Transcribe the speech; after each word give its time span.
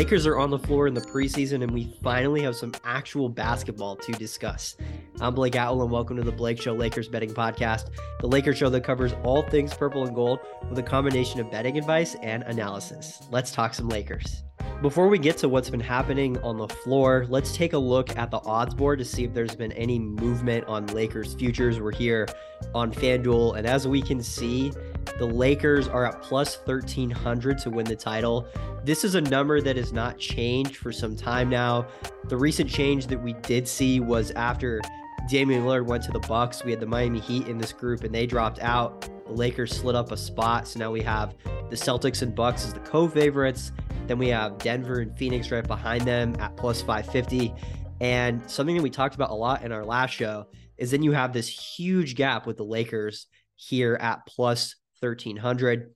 Lakers 0.00 0.26
are 0.26 0.38
on 0.38 0.48
the 0.48 0.58
floor 0.58 0.86
in 0.86 0.94
the 0.94 1.02
preseason, 1.02 1.62
and 1.62 1.70
we 1.72 1.94
finally 2.02 2.40
have 2.40 2.56
some 2.56 2.72
actual 2.84 3.28
basketball 3.28 3.96
to 3.96 4.12
discuss. 4.12 4.74
I'm 5.20 5.34
Blake 5.34 5.56
Atwell, 5.56 5.82
and 5.82 5.90
welcome 5.90 6.16
to 6.16 6.22
the 6.22 6.32
Blake 6.32 6.58
Show 6.58 6.72
Lakers 6.72 7.06
Betting 7.06 7.34
Podcast, 7.34 7.90
the 8.20 8.26
Lakers 8.26 8.56
show 8.56 8.70
that 8.70 8.82
covers 8.82 9.12
all 9.24 9.42
things 9.42 9.74
purple 9.74 10.06
and 10.06 10.14
gold 10.16 10.38
with 10.70 10.78
a 10.78 10.82
combination 10.82 11.38
of 11.38 11.50
betting 11.50 11.76
advice 11.76 12.16
and 12.22 12.44
analysis. 12.44 13.28
Let's 13.30 13.52
talk 13.52 13.74
some 13.74 13.90
Lakers. 13.90 14.42
Before 14.82 15.08
we 15.08 15.18
get 15.18 15.36
to 15.38 15.48
what's 15.50 15.68
been 15.68 15.78
happening 15.78 16.38
on 16.38 16.56
the 16.56 16.66
floor, 16.66 17.26
let's 17.28 17.54
take 17.54 17.74
a 17.74 17.78
look 17.78 18.16
at 18.16 18.30
the 18.30 18.38
odds 18.46 18.72
board 18.72 18.98
to 19.00 19.04
see 19.04 19.24
if 19.24 19.34
there's 19.34 19.54
been 19.54 19.72
any 19.72 19.98
movement 19.98 20.64
on 20.68 20.86
Lakers 20.86 21.34
futures. 21.34 21.78
We're 21.78 21.92
here 21.92 22.26
on 22.74 22.90
FanDuel, 22.90 23.58
and 23.58 23.66
as 23.66 23.86
we 23.86 24.00
can 24.00 24.22
see, 24.22 24.72
the 25.18 25.26
Lakers 25.26 25.86
are 25.86 26.06
at 26.06 26.22
plus 26.22 26.56
1300 26.64 27.58
to 27.58 27.68
win 27.68 27.84
the 27.84 27.94
title. 27.94 28.46
This 28.82 29.04
is 29.04 29.16
a 29.16 29.20
number 29.20 29.60
that 29.60 29.76
has 29.76 29.92
not 29.92 30.16
changed 30.16 30.76
for 30.76 30.92
some 30.92 31.14
time 31.14 31.50
now. 31.50 31.86
The 32.28 32.38
recent 32.38 32.70
change 32.70 33.06
that 33.08 33.22
we 33.22 33.34
did 33.34 33.68
see 33.68 34.00
was 34.00 34.30
after 34.30 34.80
Damian 35.28 35.64
Lillard 35.64 35.84
went 35.84 36.04
to 36.04 36.10
the 36.10 36.20
Bucks. 36.20 36.64
We 36.64 36.70
had 36.70 36.80
the 36.80 36.86
Miami 36.86 37.20
Heat 37.20 37.48
in 37.48 37.58
this 37.58 37.74
group 37.74 38.02
and 38.02 38.14
they 38.14 38.24
dropped 38.24 38.60
out. 38.60 39.02
The 39.26 39.32
Lakers 39.34 39.76
slid 39.76 39.94
up 39.94 40.10
a 40.10 40.16
spot. 40.16 40.66
So 40.66 40.78
now 40.78 40.90
we 40.90 41.02
have 41.02 41.34
the 41.68 41.76
Celtics 41.76 42.22
and 42.22 42.34
Bucks 42.34 42.64
as 42.64 42.72
the 42.72 42.80
co-favorites. 42.80 43.72
Then 44.10 44.18
we 44.18 44.30
have 44.30 44.58
Denver 44.58 44.98
and 44.98 45.16
Phoenix 45.16 45.52
right 45.52 45.64
behind 45.64 46.00
them 46.00 46.34
at 46.40 46.56
plus 46.56 46.82
550. 46.82 47.54
And 48.00 48.42
something 48.50 48.74
that 48.74 48.82
we 48.82 48.90
talked 48.90 49.14
about 49.14 49.30
a 49.30 49.34
lot 49.34 49.62
in 49.62 49.70
our 49.70 49.84
last 49.84 50.10
show 50.10 50.46
is 50.76 50.90
then 50.90 51.04
you 51.04 51.12
have 51.12 51.32
this 51.32 51.46
huge 51.46 52.16
gap 52.16 52.44
with 52.44 52.56
the 52.56 52.64
Lakers 52.64 53.28
here 53.54 53.96
at 54.00 54.26
plus 54.26 54.74
1300 54.98 55.94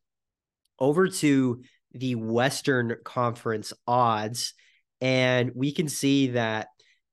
over 0.78 1.08
to 1.08 1.60
the 1.90 2.14
Western 2.14 2.94
Conference 3.04 3.72
odds. 3.84 4.54
And 5.00 5.50
we 5.56 5.72
can 5.72 5.88
see 5.88 6.28
that 6.28 6.68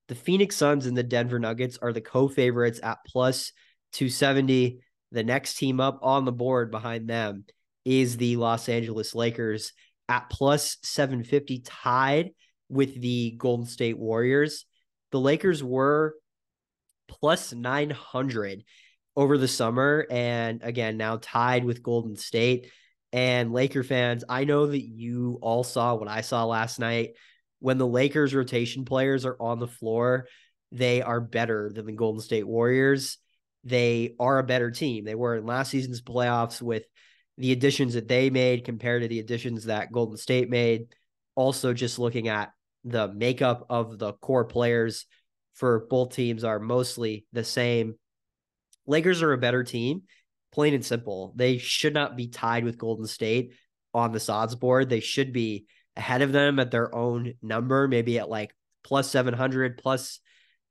the 0.06 0.14
Phoenix 0.14 0.54
Suns 0.54 0.86
and 0.86 0.96
the 0.96 1.02
Denver 1.02 1.40
Nuggets 1.40 1.78
are 1.82 1.92
the 1.92 2.00
co 2.00 2.28
favorites 2.28 2.78
at 2.80 2.98
plus 3.08 3.50
270. 3.94 4.78
The 5.10 5.24
next 5.24 5.54
team 5.54 5.80
up 5.80 5.98
on 6.00 6.26
the 6.26 6.30
board 6.30 6.70
behind 6.70 7.08
them 7.08 7.44
is 7.84 8.18
the 8.18 8.36
Los 8.36 8.68
Angeles 8.68 9.16
Lakers 9.16 9.72
at 10.12 10.28
plus 10.28 10.76
750, 10.82 11.60
tied 11.60 12.30
with 12.68 13.00
the 13.00 13.34
Golden 13.38 13.66
State 13.66 13.98
Warriors. 13.98 14.66
The 15.10 15.20
Lakers 15.20 15.64
were 15.64 16.14
plus 17.08 17.52
900 17.52 18.62
over 19.16 19.38
the 19.38 19.48
summer 19.48 20.06
and 20.10 20.62
again 20.62 20.96
now 20.96 21.18
tied 21.20 21.64
with 21.64 21.82
Golden 21.82 22.16
State. 22.16 22.70
And 23.12 23.52
Laker 23.52 23.82
fans 23.82 24.24
I 24.28 24.44
know 24.44 24.66
that 24.66 24.82
you 24.82 25.38
all 25.42 25.64
saw 25.64 25.94
what 25.94 26.08
I 26.08 26.20
saw 26.20 26.44
last 26.44 26.78
night. 26.78 27.10
When 27.60 27.78
the 27.78 27.86
Lakers 27.86 28.34
rotation 28.34 28.84
players 28.84 29.24
are 29.24 29.36
on 29.40 29.58
the 29.58 29.66
floor 29.66 30.26
they 30.72 31.02
are 31.02 31.20
better 31.20 31.70
than 31.72 31.84
the 31.86 31.92
Golden 31.92 32.20
State 32.20 32.46
Warriors. 32.46 33.18
They 33.62 34.14
are 34.18 34.38
a 34.38 34.44
better 34.44 34.70
team. 34.70 35.04
They 35.04 35.14
were 35.14 35.36
in 35.36 35.44
last 35.46 35.70
season's 35.70 36.00
playoffs 36.00 36.62
with 36.62 36.84
the 37.38 37.52
additions 37.52 37.94
that 37.94 38.08
they 38.08 38.30
made 38.30 38.64
compared 38.64 39.02
to 39.02 39.08
the 39.08 39.20
additions 39.20 39.64
that 39.64 39.92
Golden 39.92 40.16
State 40.16 40.50
made 40.50 40.86
also 41.34 41.72
just 41.72 41.98
looking 41.98 42.28
at 42.28 42.52
the 42.84 43.08
makeup 43.08 43.66
of 43.70 43.98
the 43.98 44.12
core 44.14 44.44
players 44.44 45.06
for 45.54 45.86
both 45.88 46.14
teams 46.14 46.44
are 46.44 46.58
mostly 46.58 47.26
the 47.32 47.44
same 47.44 47.94
Lakers 48.86 49.22
are 49.22 49.32
a 49.32 49.38
better 49.38 49.62
team, 49.62 50.02
plain 50.52 50.74
and 50.74 50.84
simple. 50.84 51.32
They 51.36 51.58
should 51.58 51.94
not 51.94 52.16
be 52.16 52.28
tied 52.28 52.64
with 52.64 52.78
Golden 52.78 53.06
State 53.06 53.54
on 53.94 54.12
the 54.12 54.24
odds 54.28 54.54
board. 54.54 54.88
They 54.88 55.00
should 55.00 55.32
be 55.32 55.66
ahead 55.96 56.22
of 56.22 56.32
them 56.32 56.58
at 56.58 56.70
their 56.70 56.94
own 56.94 57.34
number, 57.42 57.86
maybe 57.86 58.18
at 58.18 58.28
like 58.28 58.54
plus 58.82 59.10
700, 59.10 59.78
plus 59.78 60.20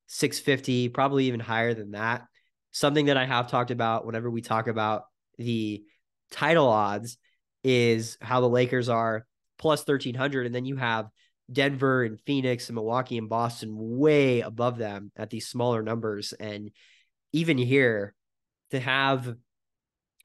650, 0.08 0.90
probably 0.90 1.26
even 1.26 1.40
higher 1.40 1.74
than 1.74 1.92
that. 1.92 2.24
Something 2.72 3.06
that 3.06 3.18
I 3.18 3.26
have 3.26 3.50
talked 3.50 3.72
about 3.72 4.06
whenever 4.06 4.30
we 4.30 4.42
talk 4.42 4.68
about 4.68 5.04
the 5.38 5.84
title 6.32 6.68
odds 6.68 7.18
is 7.64 8.18
how 8.22 8.42
the 8.42 8.50
Lakers 8.50 8.90
are 8.90 9.26
plus 9.58 9.82
1300 9.82 10.48
and 10.48 10.56
then 10.56 10.66
you 10.66 10.78
have 10.78 11.08
Denver 11.52 12.04
and 12.04 12.20
Phoenix 12.22 12.70
and 12.70 12.76
Milwaukee 12.76 13.18
and 13.18 13.30
Boston 13.30 13.72
way 13.74 14.42
above 14.42 14.78
them 14.78 15.12
at 15.16 15.30
these 15.30 15.48
smaller 15.48 15.84
numbers 15.84 16.34
and 16.34 16.72
even 17.34 17.58
here 17.58 18.16
to 18.72 18.80
have 18.80 19.36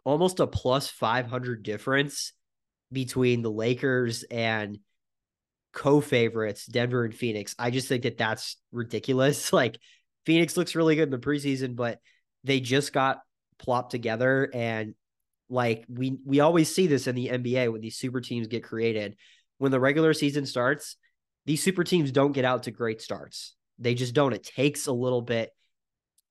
almost 0.05 0.41
a 0.41 0.47
plus 0.47 0.89
500 0.89 1.63
difference 1.63 2.33
between 2.93 3.43
the 3.43 3.51
Lakers 3.51 4.23
and 4.25 4.79
co-favorites 5.73 6.67
Denver 6.67 7.05
and 7.05 7.15
Phoenix. 7.15 7.55
I 7.59 7.71
just 7.71 7.89
think 7.89 8.05
that 8.05 8.17
that's 8.17 8.57
ridiculous. 8.73 9.53
Like 9.53 9.79
Phoenix 10.25 10.57
looks 10.57 10.75
really 10.75 10.97
good 10.97 11.05
in 11.05 11.11
the 11.11 11.19
preseason, 11.19 11.77
but 11.77 12.01
they 12.43 12.61
just 12.61 12.93
got 12.93 13.21
plopped 13.59 13.91
together 13.91 14.51
and 14.53 14.95
like 15.49 15.85
we 15.89 16.19
we 16.25 16.41
always 16.41 16.75
see 16.75 16.87
this 16.87 17.07
in 17.07 17.15
the 17.15 17.29
NBA 17.29 17.71
when 17.73 17.81
these 17.81 17.97
super 17.97 18.21
teams 18.21 18.47
get 18.49 18.65
created. 18.65 19.17
When 19.59 19.73
the 19.73 19.81
regular 19.81 20.13
season 20.13 20.45
starts, 20.45 20.97
these 21.47 21.63
super 21.63 21.85
teams 21.85 22.11
don't 22.11 22.33
get 22.33 22.45
out 22.45 22.65
to 22.65 22.71
great 22.71 23.01
starts. 23.01 23.55
They 23.79 23.95
just 23.95 24.15
don't. 24.15 24.33
It 24.33 24.43
takes 24.43 24.87
a 24.87 24.93
little 24.93 25.23
bit 25.23 25.51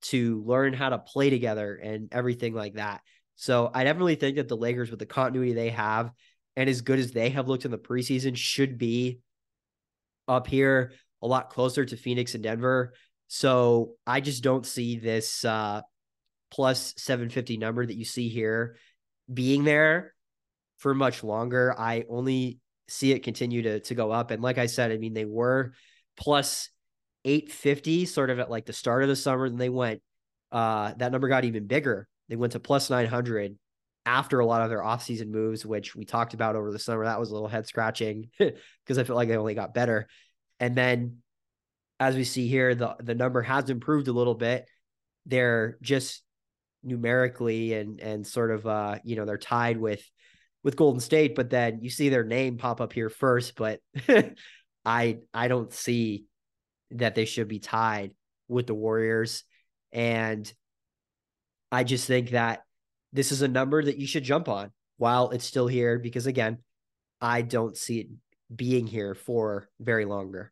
to 0.03 0.43
learn 0.45 0.73
how 0.73 0.89
to 0.89 0.99
play 0.99 1.29
together 1.29 1.75
and 1.75 2.09
everything 2.11 2.53
like 2.53 2.73
that. 2.75 3.01
So 3.35 3.71
I 3.73 3.83
definitely 3.83 4.15
think 4.15 4.35
that 4.35 4.47
the 4.47 4.57
Lakers, 4.57 4.91
with 4.91 4.99
the 4.99 5.05
continuity 5.05 5.53
they 5.53 5.69
have 5.69 6.11
and 6.55 6.69
as 6.69 6.81
good 6.81 6.99
as 6.99 7.11
they 7.11 7.29
have 7.31 7.47
looked 7.47 7.65
in 7.65 7.71
the 7.71 7.77
preseason, 7.77 8.35
should 8.35 8.77
be 8.77 9.19
up 10.27 10.47
here 10.47 10.93
a 11.21 11.27
lot 11.27 11.49
closer 11.49 11.85
to 11.85 11.97
Phoenix 11.97 12.33
and 12.33 12.43
Denver. 12.43 12.93
So 13.27 13.93
I 14.05 14.21
just 14.21 14.43
don't 14.43 14.65
see 14.65 14.99
this 14.99 15.43
uh, 15.43 15.81
plus 16.51 16.93
750 16.97 17.57
number 17.57 17.85
that 17.85 17.95
you 17.95 18.05
see 18.05 18.29
here 18.29 18.77
being 19.31 19.63
there 19.63 20.13
for 20.77 20.93
much 20.93 21.23
longer. 21.23 21.73
I 21.77 22.05
only 22.09 22.59
see 22.87 23.11
it 23.11 23.23
continue 23.23 23.61
to, 23.63 23.79
to 23.81 23.95
go 23.95 24.11
up. 24.11 24.31
And 24.31 24.41
like 24.41 24.57
I 24.57 24.67
said, 24.67 24.91
I 24.91 24.97
mean, 24.97 25.13
they 25.13 25.25
were 25.25 25.73
plus 26.17 26.69
850 27.23 28.05
sort 28.05 28.29
of 28.29 28.39
at 28.39 28.51
like 28.51 28.65
the 28.65 28.73
start 28.73 29.03
of 29.03 29.09
the 29.09 29.15
summer. 29.15 29.49
Then 29.49 29.57
they 29.57 29.69
went, 29.69 30.01
uh, 30.51 30.93
that 30.97 31.11
number 31.11 31.27
got 31.27 31.45
even 31.45 31.67
bigger. 31.67 32.07
They 32.29 32.35
went 32.35 32.53
to 32.53 32.59
plus 32.59 32.89
900 32.89 33.57
after 34.05 34.39
a 34.39 34.45
lot 34.45 34.61
of 34.61 34.69
their 34.69 34.81
offseason 34.81 35.29
moves, 35.29 35.65
which 35.65 35.95
we 35.95 36.05
talked 36.05 36.33
about 36.33 36.55
over 36.55 36.71
the 36.71 36.79
summer. 36.79 37.05
That 37.05 37.19
was 37.19 37.31
a 37.31 37.33
little 37.33 37.47
head 37.47 37.65
scratching 37.65 38.29
because 38.37 38.97
I 38.97 39.03
feel 39.03 39.15
like 39.15 39.27
they 39.27 39.37
only 39.37 39.55
got 39.55 39.73
better. 39.73 40.07
And 40.59 40.75
then 40.75 41.17
as 41.99 42.15
we 42.15 42.23
see 42.23 42.47
here, 42.47 42.75
the, 42.75 42.95
the 42.99 43.15
number 43.15 43.41
has 43.41 43.69
improved 43.69 44.07
a 44.07 44.13
little 44.13 44.35
bit. 44.35 44.69
They're 45.25 45.77
just 45.81 46.21
numerically 46.85 47.73
and, 47.73 47.99
and 47.99 48.25
sort 48.25 48.51
of, 48.51 48.65
uh, 48.65 48.99
you 49.03 49.15
know, 49.15 49.25
they're 49.25 49.37
tied 49.37 49.77
with, 49.77 50.03
with 50.63 50.75
Golden 50.75 50.99
State, 50.99 51.35
but 51.35 51.49
then 51.49 51.79
you 51.81 51.89
see 51.89 52.09
their 52.09 52.23
name 52.23 52.57
pop 52.57 52.81
up 52.81 52.93
here 52.93 53.09
first, 53.09 53.55
but 53.55 53.79
I, 54.85 55.19
I 55.33 55.47
don't 55.47 55.73
see 55.73 56.25
that 56.91 57.15
they 57.15 57.25
should 57.25 57.47
be 57.47 57.59
tied 57.59 58.11
with 58.47 58.67
the 58.67 58.73
Warriors. 58.73 59.43
And 59.91 60.51
I 61.71 61.83
just 61.83 62.07
think 62.07 62.31
that 62.31 62.63
this 63.13 63.31
is 63.31 63.41
a 63.41 63.47
number 63.47 63.83
that 63.83 63.97
you 63.97 64.07
should 64.07 64.23
jump 64.23 64.47
on 64.47 64.71
while 64.97 65.31
it's 65.31 65.45
still 65.45 65.67
here, 65.67 65.99
because 65.99 66.25
again, 66.25 66.59
I 67.19 67.41
don't 67.41 67.75
see 67.75 67.99
it 67.99 68.07
being 68.53 68.87
here 68.87 69.15
for 69.15 69.67
very 69.79 70.05
longer. 70.05 70.51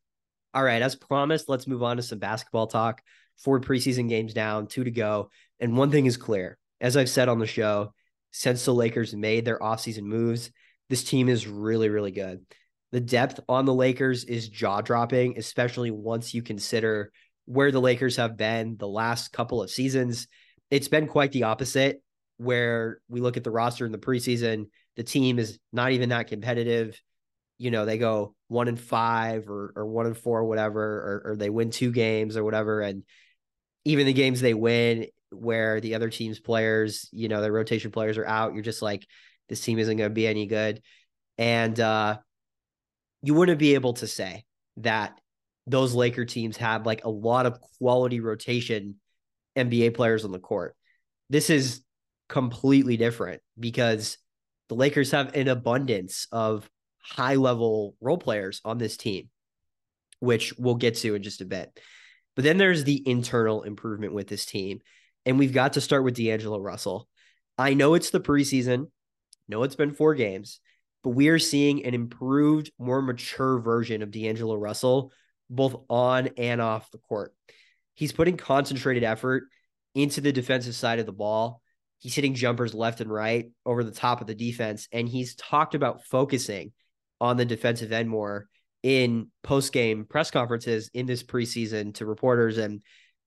All 0.53 0.63
right, 0.63 0.81
as 0.81 0.95
promised, 0.95 1.49
let's 1.49 1.67
move 1.67 1.83
on 1.83 1.97
to 1.97 2.03
some 2.03 2.19
basketball 2.19 2.67
talk. 2.67 3.01
Four 3.43 3.59
preseason 3.59 4.07
games 4.07 4.33
down, 4.33 4.67
two 4.67 4.83
to 4.83 4.91
go. 4.91 5.29
And 5.59 5.77
one 5.77 5.91
thing 5.91 6.05
is 6.05 6.17
clear 6.17 6.57
as 6.81 6.97
I've 6.97 7.09
said 7.09 7.29
on 7.29 7.39
the 7.39 7.47
show, 7.47 7.93
since 8.31 8.65
the 8.65 8.73
Lakers 8.73 9.15
made 9.15 9.45
their 9.45 9.59
offseason 9.59 10.03
moves, 10.03 10.51
this 10.89 11.03
team 11.03 11.29
is 11.29 11.47
really, 11.47 11.87
really 11.87 12.11
good. 12.11 12.45
The 12.91 12.99
depth 12.99 13.39
on 13.47 13.65
the 13.65 13.73
Lakers 13.73 14.25
is 14.25 14.49
jaw 14.49 14.81
dropping, 14.81 15.37
especially 15.37 15.91
once 15.91 16.33
you 16.33 16.43
consider 16.43 17.11
where 17.45 17.71
the 17.71 17.81
Lakers 17.81 18.17
have 18.17 18.37
been 18.37 18.75
the 18.77 18.87
last 18.87 19.31
couple 19.31 19.61
of 19.63 19.71
seasons. 19.71 20.27
It's 20.69 20.89
been 20.89 21.07
quite 21.07 21.31
the 21.31 21.43
opposite, 21.43 22.01
where 22.37 22.99
we 23.07 23.21
look 23.21 23.37
at 23.37 23.43
the 23.43 23.51
roster 23.51 23.85
in 23.85 23.91
the 23.91 23.97
preseason, 23.97 24.65
the 24.95 25.03
team 25.03 25.39
is 25.39 25.59
not 25.71 25.91
even 25.91 26.09
that 26.09 26.27
competitive. 26.27 26.99
You 27.57 27.71
know, 27.71 27.85
they 27.85 27.97
go 27.97 28.35
one 28.47 28.67
and 28.67 28.79
five 28.79 29.47
or 29.49 29.73
or 29.75 29.85
one 29.85 30.05
and 30.05 30.17
four, 30.17 30.39
or 30.39 30.45
whatever, 30.45 30.81
or, 30.81 31.31
or 31.31 31.35
they 31.37 31.49
win 31.49 31.71
two 31.71 31.91
games 31.91 32.35
or 32.35 32.43
whatever. 32.43 32.81
And 32.81 33.03
even 33.85 34.05
the 34.05 34.13
games 34.13 34.41
they 34.41 34.53
win 34.53 35.07
where 35.35 35.81
the 35.81 35.95
other 35.95 36.09
team's 36.09 36.39
players, 36.39 37.09
you 37.11 37.27
know, 37.27 37.41
their 37.41 37.51
rotation 37.51 37.91
players 37.91 38.17
are 38.17 38.25
out, 38.25 38.53
you're 38.53 38.63
just 38.63 38.81
like, 38.81 39.05
this 39.49 39.61
team 39.61 39.79
isn't 39.79 39.97
going 39.97 40.09
to 40.09 40.13
be 40.13 40.27
any 40.27 40.45
good. 40.45 40.81
And 41.37 41.79
uh 41.79 42.17
you 43.23 43.33
wouldn't 43.33 43.57
be 43.57 43.73
able 43.73 43.93
to 43.93 44.05
say 44.05 44.43
that 44.77 45.17
those 45.65 45.95
Laker 45.95 46.25
teams 46.25 46.57
had 46.57 46.85
like 46.85 47.05
a 47.05 47.09
lot 47.09 47.45
of 47.45 47.59
quality 47.79 48.19
rotation 48.19 48.95
NBA 49.55 49.95
players 49.95 50.25
on 50.25 50.31
the 50.31 50.39
court. 50.39 50.75
This 51.29 51.49
is 51.49 51.81
completely 52.27 52.97
different 52.97 53.41
because 53.57 54.17
the 54.67 54.75
Lakers 54.75 55.11
have 55.11 55.35
an 55.35 55.47
abundance 55.47 56.27
of 56.31 56.69
high 57.01 57.35
level 57.35 57.95
role 58.01 58.17
players 58.17 58.59
on 58.65 58.77
this 58.77 58.97
team, 58.97 59.29
which 60.19 60.53
we'll 60.57 60.75
get 60.75 60.95
to 60.95 61.15
in 61.15 61.23
just 61.23 61.41
a 61.41 61.45
bit. 61.45 61.79
But 62.35 62.43
then 62.43 62.57
there's 62.57 62.83
the 62.83 63.07
internal 63.07 63.63
improvement 63.63 64.13
with 64.13 64.27
this 64.27 64.45
team. 64.45 64.79
And 65.25 65.39
we've 65.39 65.53
got 65.53 65.73
to 65.73 65.81
start 65.81 66.03
with 66.03 66.15
D'Angelo 66.15 66.59
Russell. 66.59 67.07
I 67.57 67.73
know 67.73 67.93
it's 67.93 68.09
the 68.09 68.19
preseason, 68.19 68.87
know 69.47 69.63
it's 69.63 69.75
been 69.75 69.93
four 69.93 70.15
games, 70.15 70.59
but 71.03 71.11
we 71.11 71.27
are 71.29 71.39
seeing 71.39 71.85
an 71.85 71.93
improved, 71.93 72.71
more 72.79 73.01
mature 73.01 73.59
version 73.59 74.01
of 74.01 74.11
D'Angelo 74.11 74.55
Russell, 74.55 75.11
both 75.49 75.75
on 75.89 76.29
and 76.37 76.61
off 76.61 76.91
the 76.91 76.97
court. 76.97 77.33
He's 77.93 78.11
putting 78.11 78.37
concentrated 78.37 79.03
effort 79.03 79.43
into 79.93 80.21
the 80.21 80.31
defensive 80.31 80.75
side 80.75 80.99
of 80.99 81.05
the 81.05 81.11
ball. 81.11 81.61
He's 81.99 82.15
hitting 82.15 82.33
jumpers 82.33 82.73
left 82.73 83.01
and 83.01 83.11
right 83.11 83.51
over 83.65 83.83
the 83.83 83.91
top 83.91 84.19
of 84.19 84.27
the 84.27 84.35
defense. 84.35 84.87
And 84.91 85.07
he's 85.07 85.35
talked 85.35 85.75
about 85.75 86.03
focusing 86.05 86.73
on 87.21 87.37
the 87.37 87.45
defensive 87.45 87.91
end 87.91 88.09
more 88.09 88.47
in 88.81 89.27
post 89.43 89.71
game 89.71 90.05
press 90.05 90.29
conferences 90.29 90.89
in 90.93 91.05
this 91.05 91.23
preseason 91.23 91.93
to 91.95 92.05
reporters 92.05 92.57
and 92.57 92.81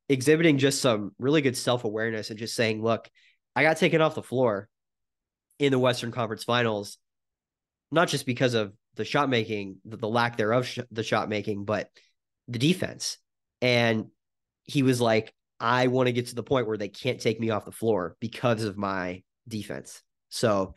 exhibiting 0.08 0.58
just 0.58 0.80
some 0.80 1.12
really 1.18 1.42
good 1.42 1.56
self 1.56 1.84
awareness 1.84 2.30
and 2.30 2.38
just 2.38 2.54
saying, 2.54 2.82
look, 2.82 3.08
I 3.54 3.62
got 3.62 3.76
taken 3.76 4.00
off 4.00 4.14
the 4.14 4.22
floor 4.22 4.68
in 5.58 5.72
the 5.72 5.78
Western 5.78 6.12
Conference 6.12 6.44
Finals, 6.44 6.98
not 7.90 8.08
just 8.08 8.26
because 8.26 8.54
of 8.54 8.72
the 8.96 9.04
shot 9.04 9.28
making, 9.28 9.76
the, 9.84 9.96
the 9.96 10.08
lack 10.08 10.36
thereof, 10.36 10.66
sh- 10.66 10.80
the 10.90 11.02
shot 11.02 11.28
making, 11.28 11.64
but 11.64 11.88
the 12.48 12.58
defense. 12.58 13.18
And 13.60 14.06
he 14.64 14.82
was 14.82 15.00
like, 15.00 15.32
I 15.58 15.86
want 15.86 16.06
to 16.06 16.12
get 16.12 16.28
to 16.28 16.34
the 16.34 16.42
point 16.42 16.66
where 16.66 16.76
they 16.76 16.88
can't 16.88 17.20
take 17.20 17.40
me 17.40 17.50
off 17.50 17.64
the 17.64 17.72
floor 17.72 18.16
because 18.20 18.64
of 18.64 18.76
my 18.76 19.22
defense. 19.48 20.02
So 20.28 20.74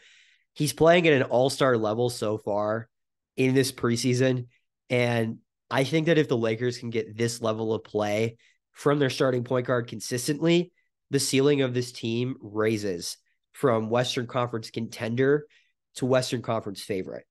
he's 0.54 0.74
playing 0.74 1.08
at 1.08 1.14
an 1.14 1.24
all 1.24 1.50
star 1.50 1.78
level 1.78 2.10
so 2.10 2.38
far 2.38 2.88
in 3.36 3.54
this 3.54 3.72
preseason. 3.72 4.48
And 4.90 5.40
I 5.70 5.84
think 5.84 6.08
that 6.08 6.18
if 6.18 6.28
the 6.28 6.38
Lakers 6.38 6.78
can 6.78 6.90
get 6.90 7.18
this 7.18 7.42
level 7.42 7.74
of 7.74 7.84
play 7.84 8.38
from 8.80 8.98
their 8.98 9.10
starting 9.10 9.44
point 9.44 9.68
guard 9.68 9.88
consistently, 9.88 10.72
the 11.12 11.20
ceiling 11.20 11.64
of 11.64 11.74
this 11.74 11.92
team 11.92 12.38
raises 12.40 13.18
from 13.52 13.90
Western 13.90 14.26
Conference 14.26 14.70
contender 14.70 15.48
to 15.96 16.06
Western 16.06 16.42
Conference 16.42 16.81
favorite. 16.81 17.26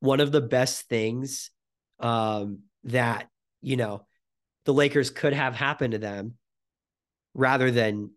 One 0.00 0.20
of 0.20 0.30
the 0.30 0.42
best 0.42 0.90
things 0.90 1.50
um, 2.00 2.64
that, 2.84 3.30
you 3.62 3.78
know, 3.78 4.04
the 4.66 4.74
Lakers 4.74 5.08
could 5.08 5.32
have 5.32 5.54
happened 5.54 5.92
to 5.92 5.98
them 5.98 6.34
rather 7.32 7.70
than 7.70 8.10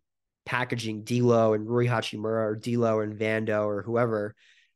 packaging 0.45 1.05
D'Lo 1.05 1.53
and 1.53 1.65
Rui 1.65 1.87
Hachimura 1.87 2.47
or 2.47 2.55
D'Lo 2.57 2.99
and 2.99 3.17
Vando 3.17 3.65
or 3.65 3.81
whoever 3.81 4.35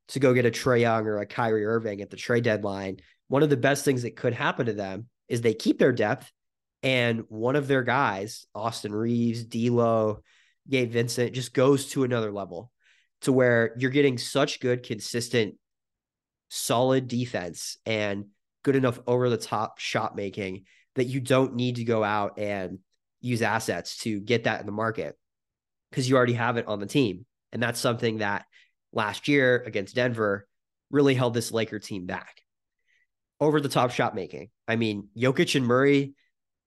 to 0.10 0.20
go 0.22 0.34
get 0.34 0.46
a 0.46 0.52
Trae 0.52 0.80
Young 0.80 1.06
or 1.08 1.18
a 1.18 1.26
Kyrie 1.26 1.66
Irving 1.66 2.02
at 2.02 2.10
the 2.10 2.16
trade 2.16 2.46
deadline. 2.46 3.02
One 3.28 3.44
of 3.44 3.50
the 3.50 3.58
best 3.58 3.84
things 3.84 4.04
that 4.04 4.16
could 4.16 4.34
happen 4.34 4.68
to 4.68 4.74
them 4.74 5.10
is 5.28 5.42
they 5.42 5.54
keep 5.54 5.78
their 5.78 5.92
depth 5.92 6.32
and 6.84 7.24
one 7.28 7.56
of 7.56 7.68
their 7.68 7.84
guys, 7.84 8.46
Austin 8.56 8.94
Reaves, 8.94 9.44
D'Lo, 9.44 10.22
Gabe 10.70 10.92
Vincent, 10.92 11.34
just 11.34 11.54
goes 11.54 11.88
to 11.92 12.04
another 12.04 12.32
level 12.32 12.72
to 13.22 13.34
where 13.34 13.76
you're 13.78 13.92
getting 13.92 14.18
such 14.18 14.60
good, 14.60 14.84
consistent, 14.84 15.56
solid 16.50 17.08
defense 17.08 17.78
and 17.86 18.26
good 18.64 18.76
enough 18.76 19.00
over 19.08 19.30
the 19.30 19.38
top 19.38 19.80
shot 19.80 20.16
making 20.16 20.64
that 20.96 21.06
you 21.06 21.20
don't 21.20 21.56
need 21.56 21.78
to 21.78 21.84
go 21.84 22.04
out 22.04 22.40
and 22.40 22.80
use 23.22 23.42
assets 23.42 23.98
to 24.00 24.20
get 24.20 24.46
that 24.46 24.60
in 24.60 24.66
the 24.66 24.72
market 24.72 25.18
because 25.90 26.10
you 26.10 26.16
already 26.16 26.34
have 26.34 26.58
it 26.58 26.68
on 26.68 26.80
the 26.80 26.86
team. 26.86 27.26
And 27.52 27.62
that's 27.62 27.80
something 27.80 28.20
that 28.20 28.46
last 28.94 29.28
year 29.28 29.64
against 29.66 29.96
Denver 29.96 30.48
really 30.92 31.16
held 31.16 31.34
this 31.34 31.52
Laker 31.52 31.80
team 31.80 32.06
back. 32.06 32.42
Over 33.42 33.62
the 33.62 33.70
top 33.70 33.92
shot 33.92 34.16
making. 34.16 34.50
I 34.68 34.76
mean, 34.76 35.08
Jokic 35.18 35.56
and 35.56 35.66
Murray, 35.66 36.14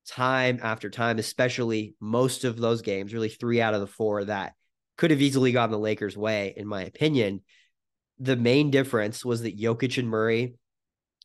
time 0.09 0.61
after 0.63 0.91
time, 0.91 1.19
especially 1.19 1.95
most 2.01 2.45
of 2.45 2.57
those 2.57 2.83
games, 2.83 3.15
really 3.15 3.29
three 3.29 3.61
out 3.61 3.75
of 3.75 3.81
the 3.81 3.87
four 3.87 4.25
that 4.25 4.55
could 4.97 5.11
have 5.11 5.23
easily 5.23 5.53
gotten 5.53 5.71
the 5.71 5.79
Lakers' 5.79 6.17
way, 6.17 6.55
in 6.57 6.67
my 6.67 6.83
opinion. 6.83 7.41
The 8.19 8.37
main 8.37 8.71
difference 8.71 9.25
was 9.25 9.43
that 9.43 9.59
Jokic 9.59 9.99
and 9.99 10.09
Murray 10.09 10.55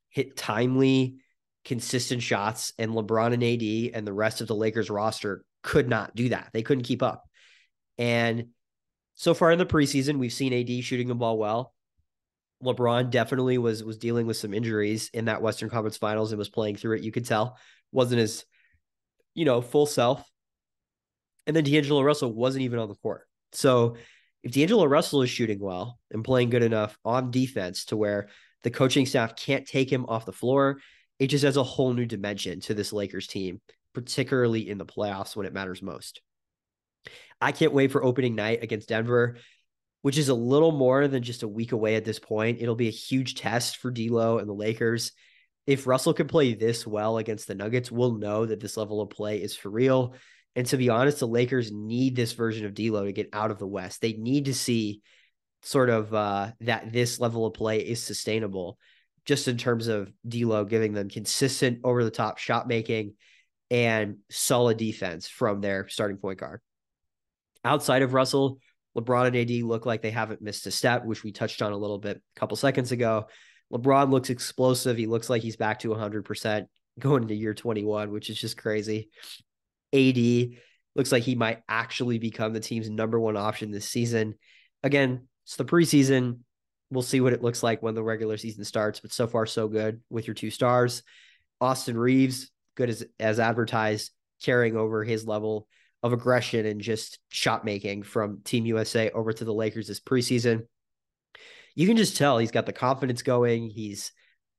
hit 0.09 0.37
timely, 0.37 1.17
consistent 1.65 2.23
shots, 2.23 2.73
and 2.79 2.91
LeBron 2.91 3.33
and 3.33 3.43
AD 3.43 3.95
and 3.95 4.07
the 4.07 4.13
rest 4.13 4.41
of 4.41 4.47
the 4.47 4.55
Lakers 4.55 4.89
roster 4.89 5.43
could 5.63 5.89
not 5.89 6.15
do 6.15 6.29
that. 6.29 6.49
They 6.53 6.63
couldn't 6.63 6.85
keep 6.85 7.03
up. 7.03 7.23
And 7.97 8.47
so 9.15 9.33
far 9.33 9.51
in 9.51 9.59
the 9.59 9.65
preseason, 9.65 10.17
we've 10.17 10.33
seen 10.33 10.53
AD 10.53 10.83
shooting 10.83 11.07
the 11.07 11.15
ball 11.15 11.37
well. 11.37 11.73
LeBron 12.63 13.11
definitely 13.11 13.57
was 13.57 13.83
was 13.83 13.97
dealing 13.97 14.25
with 14.25 14.37
some 14.37 14.53
injuries 14.53 15.09
in 15.13 15.25
that 15.25 15.41
Western 15.41 15.69
Conference 15.69 15.97
Finals 15.97 16.31
and 16.31 16.39
was 16.39 16.49
playing 16.49 16.75
through 16.75 16.97
it. 16.97 17.03
You 17.03 17.11
could 17.11 17.25
tell 17.25 17.57
wasn't 17.91 18.21
as, 18.21 18.45
you 19.37 19.45
know, 19.45 19.61
full 19.61 19.85
self. 19.85 20.27
And 21.45 21.55
then 21.55 21.63
D'Angelo 21.63 22.01
Russell 22.01 22.33
wasn't 22.33 22.63
even 22.63 22.79
on 22.79 22.89
the 22.89 22.95
court. 22.95 23.27
So 23.53 23.95
if 24.43 24.51
D'Angelo 24.51 24.85
Russell 24.85 25.21
is 25.21 25.29
shooting 25.29 25.59
well 25.59 25.99
and 26.11 26.25
playing 26.25 26.49
good 26.49 26.63
enough 26.63 26.97
on 27.05 27.31
defense 27.31 27.85
to 27.85 27.97
where 27.97 28.29
the 28.63 28.71
coaching 28.71 29.05
staff 29.05 29.35
can't 29.35 29.67
take 29.67 29.93
him 29.93 30.07
off 30.07 30.25
the 30.25 30.33
floor, 30.33 30.79
it 31.19 31.27
just 31.27 31.45
adds 31.45 31.55
a 31.55 31.63
whole 31.63 31.93
new 31.93 32.05
dimension 32.05 32.59
to 32.61 32.73
this 32.73 32.91
Lakers 32.91 33.27
team, 33.27 33.61
particularly 33.93 34.67
in 34.67 34.79
the 34.79 34.85
playoffs 34.85 35.35
when 35.35 35.45
it 35.45 35.53
matters 35.53 35.83
most. 35.83 36.19
I 37.39 37.51
can't 37.51 37.73
wait 37.73 37.91
for 37.91 38.03
opening 38.03 38.33
night 38.33 38.63
against 38.63 38.89
Denver, 38.89 39.37
which 40.01 40.17
is 40.17 40.29
a 40.29 40.33
little 40.33 40.71
more 40.71 41.07
than 41.07 41.21
just 41.21 41.43
a 41.43 41.47
week 41.47 41.73
away 41.73 41.95
at 41.95 42.05
this 42.05 42.19
point. 42.19 42.57
It'll 42.59 42.75
be 42.75 42.87
a 42.87 42.91
huge 42.91 43.35
test 43.35 43.77
for 43.77 43.91
D'Lo 43.91 44.39
and 44.39 44.49
the 44.49 44.53
Lakers. 44.53 45.11
If 45.67 45.85
Russell 45.85 46.13
can 46.13 46.27
play 46.27 46.53
this 46.53 46.87
well 46.87 47.17
against 47.17 47.47
the 47.47 47.55
Nuggets, 47.55 47.91
we'll 47.91 48.13
know 48.13 48.45
that 48.45 48.61
this 48.61 48.77
level 48.77 49.01
of 49.01 49.09
play 49.09 49.41
is 49.41 49.55
for 49.55 49.69
real. 49.69 50.15
And 50.55 50.65
to 50.67 50.77
be 50.77 50.89
honest, 50.89 51.19
the 51.19 51.27
Lakers 51.27 51.71
need 51.71 52.15
this 52.15 52.31
version 52.31 52.65
of 52.65 52.73
D'Lo 52.73 53.05
to 53.05 53.11
get 53.11 53.29
out 53.33 53.51
of 53.51 53.59
the 53.59 53.67
West. 53.67 54.01
They 54.01 54.13
need 54.13 54.45
to 54.45 54.53
see 54.53 55.01
sort 55.61 55.89
of 55.89 56.13
uh, 56.13 56.51
that 56.61 56.93
this 56.93 57.19
level 57.19 57.45
of 57.45 57.53
play 57.53 57.79
is 57.79 58.01
sustainable, 58.01 58.79
just 59.25 59.47
in 59.47 59.57
terms 59.57 59.87
of 59.87 60.11
D'Lo 60.27 60.63
giving 60.63 60.93
them 60.93 61.09
consistent 61.09 61.81
over 61.83 62.03
the 62.03 62.11
top 62.11 62.37
shot 62.37 62.67
making 62.67 63.13
and 63.69 64.17
solid 64.31 64.77
defense 64.77 65.27
from 65.27 65.59
their 65.59 65.89
starting 65.89 66.17
point 66.17 66.39
guard. 66.39 66.61
Outside 67.65 68.01
of 68.01 68.13
Russell, 68.13 68.59
LeBron 68.97 69.27
and 69.27 69.35
AD 69.35 69.51
look 69.63 69.85
like 69.85 70.01
they 70.01 70.11
haven't 70.11 70.41
missed 70.41 70.65
a 70.65 70.71
step, 70.71 71.05
which 71.05 71.23
we 71.23 71.31
touched 71.31 71.61
on 71.61 71.73
a 71.73 71.77
little 71.77 71.99
bit 71.99 72.17
a 72.17 72.39
couple 72.39 72.55
seconds 72.55 72.91
ago. 72.91 73.25
LeBron 73.71 74.11
looks 74.11 74.29
explosive. 74.29 74.97
He 74.97 75.07
looks 75.07 75.29
like 75.29 75.41
he's 75.41 75.57
back 75.57 75.79
to 75.79 75.89
100% 75.89 76.65
going 76.99 77.23
into 77.23 77.35
year 77.35 77.53
21, 77.53 78.11
which 78.11 78.29
is 78.29 78.39
just 78.39 78.57
crazy. 78.57 79.09
AD 79.93 80.57
looks 80.95 81.11
like 81.11 81.23
he 81.23 81.35
might 81.35 81.61
actually 81.69 82.17
become 82.17 82.53
the 82.53 82.59
team's 82.59 82.89
number 82.89 83.19
one 83.19 83.37
option 83.37 83.71
this 83.71 83.89
season. 83.89 84.35
Again, 84.83 85.27
it's 85.45 85.55
the 85.55 85.65
preseason. 85.65 86.39
We'll 86.89 87.03
see 87.03 87.21
what 87.21 87.33
it 87.33 87.43
looks 87.43 87.61
like 87.61 87.83
when 87.83 87.95
the 87.95 88.03
regular 88.03 88.37
season 88.37 88.63
starts, 88.63 88.99
but 88.99 89.11
so 89.11 89.27
far, 89.27 89.45
so 89.45 89.67
good 89.67 90.01
with 90.09 90.27
your 90.27 90.33
two 90.33 90.49
stars. 90.49 91.03
Austin 91.59 91.97
Reaves, 91.97 92.49
good 92.75 92.89
as, 92.89 93.05
as 93.19 93.39
advertised, 93.39 94.11
carrying 94.43 94.77
over 94.77 95.03
his 95.03 95.27
level 95.27 95.67
of 96.03 96.13
aggression 96.13 96.65
and 96.65 96.79
just 96.79 97.19
shot 97.29 97.65
making 97.65 98.03
from 98.03 98.41
Team 98.43 98.65
USA 98.65 99.09
over 99.09 99.33
to 99.33 99.45
the 99.45 99.53
Lakers 99.53 99.87
this 99.87 99.99
preseason. 99.99 100.63
You 101.77 101.85
can 101.85 101.95
just 101.95 102.17
tell 102.17 102.39
he's 102.39 102.49
got 102.49 102.65
the 102.65 102.73
confidence 102.73 103.21
going. 103.21 103.69
He's 103.69 104.11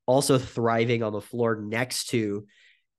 also 0.05 0.37
thriving 0.37 1.03
on 1.03 1.11
the 1.11 1.19
floor 1.19 1.57
next 1.57 2.05
to 2.11 2.45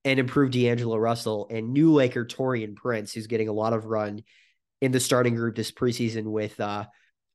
and 0.04 0.20
improved 0.20 0.52
D'Angelo 0.52 0.98
Russell 0.98 1.48
and 1.50 1.72
new 1.72 1.90
Laker 1.94 2.26
Taurean 2.26 2.76
Prince, 2.76 3.14
who's 3.14 3.28
getting 3.28 3.48
a 3.48 3.54
lot 3.54 3.72
of 3.72 3.86
run 3.86 4.22
in 4.82 4.92
the 4.92 5.00
starting 5.00 5.36
group 5.36 5.56
this 5.56 5.72
preseason 5.72 6.24
with 6.24 6.60
uh, 6.60 6.84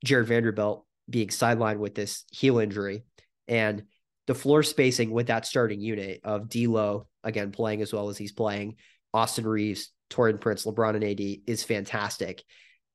Jarred 0.04 0.28
Vanderbilt 0.28 0.86
being 1.10 1.30
sidelined 1.30 1.80
with 1.80 1.96
this 1.96 2.24
heel 2.32 2.60
injury. 2.60 3.04
And 3.48 3.86
the 4.28 4.36
floor 4.36 4.62
spacing 4.62 5.10
with 5.10 5.28
that 5.28 5.48
starting 5.48 5.82
unit 5.82 6.20
of 6.24 6.50
D'Lo, 6.50 7.08
again, 7.24 7.52
playing 7.52 7.82
as 7.82 7.92
well 7.92 8.10
as 8.10 8.18
he's 8.20 8.32
playing, 8.32 8.76
Austin 9.12 9.48
Reaves, 9.48 9.90
Taurean 10.12 10.40
Prince, 10.40 10.66
LeBron, 10.68 10.94
and 10.94 11.04
AD 11.04 11.38
is 11.48 11.64
fantastic. 11.64 12.44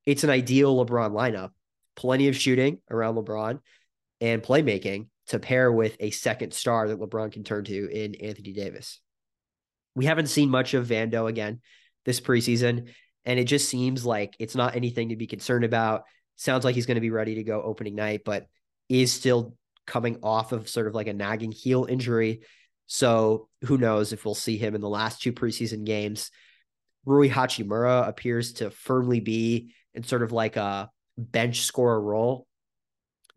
It's 0.05 0.23
an 0.23 0.29
ideal 0.29 0.77
LeBron 0.77 1.11
lineup. 1.11 1.49
Plenty 1.97 2.29
of 2.29 2.37
shooting 2.37 2.79
around 2.89 3.15
LeBron 3.15 3.59
and 4.21 4.41
playmaking 4.43 5.07
to 5.27 5.39
pair 5.39 5.71
with 5.71 5.97
a 5.99 6.11
second 6.11 6.53
star 6.53 6.87
that 6.87 6.99
LeBron 6.99 7.31
can 7.31 7.43
turn 7.43 7.65
to 7.65 7.89
in 7.89 8.15
Anthony 8.15 8.53
Davis. 8.53 8.99
We 9.95 10.05
haven't 10.05 10.27
seen 10.27 10.49
much 10.49 10.73
of 10.73 10.87
Vando 10.87 11.27
again 11.27 11.59
this 12.05 12.21
preseason, 12.21 12.89
and 13.25 13.39
it 13.39 13.45
just 13.45 13.67
seems 13.67 14.05
like 14.05 14.35
it's 14.39 14.55
not 14.55 14.75
anything 14.75 15.09
to 15.09 15.15
be 15.15 15.27
concerned 15.27 15.65
about. 15.65 16.03
Sounds 16.37 16.63
like 16.63 16.75
he's 16.75 16.85
going 16.85 16.95
to 16.95 17.01
be 17.01 17.09
ready 17.09 17.35
to 17.35 17.43
go 17.43 17.61
opening 17.61 17.95
night, 17.95 18.21
but 18.23 18.47
is 18.87 19.11
still 19.11 19.55
coming 19.85 20.17
off 20.23 20.51
of 20.51 20.69
sort 20.69 20.87
of 20.87 20.95
like 20.95 21.07
a 21.07 21.13
nagging 21.13 21.51
heel 21.51 21.85
injury. 21.89 22.41
So 22.87 23.47
who 23.65 23.77
knows 23.77 24.13
if 24.13 24.25
we'll 24.25 24.35
see 24.35 24.57
him 24.57 24.75
in 24.75 24.81
the 24.81 24.89
last 24.89 25.21
two 25.21 25.33
preseason 25.33 25.85
games. 25.85 26.31
Rui 27.05 27.29
Hachimura 27.29 28.07
appears 28.07 28.53
to 28.53 28.69
firmly 28.69 29.19
be 29.19 29.73
in 29.93 30.03
sort 30.03 30.23
of 30.23 30.31
like 30.31 30.55
a 30.55 30.89
bench 31.17 31.61
scorer 31.61 32.01
role. 32.01 32.47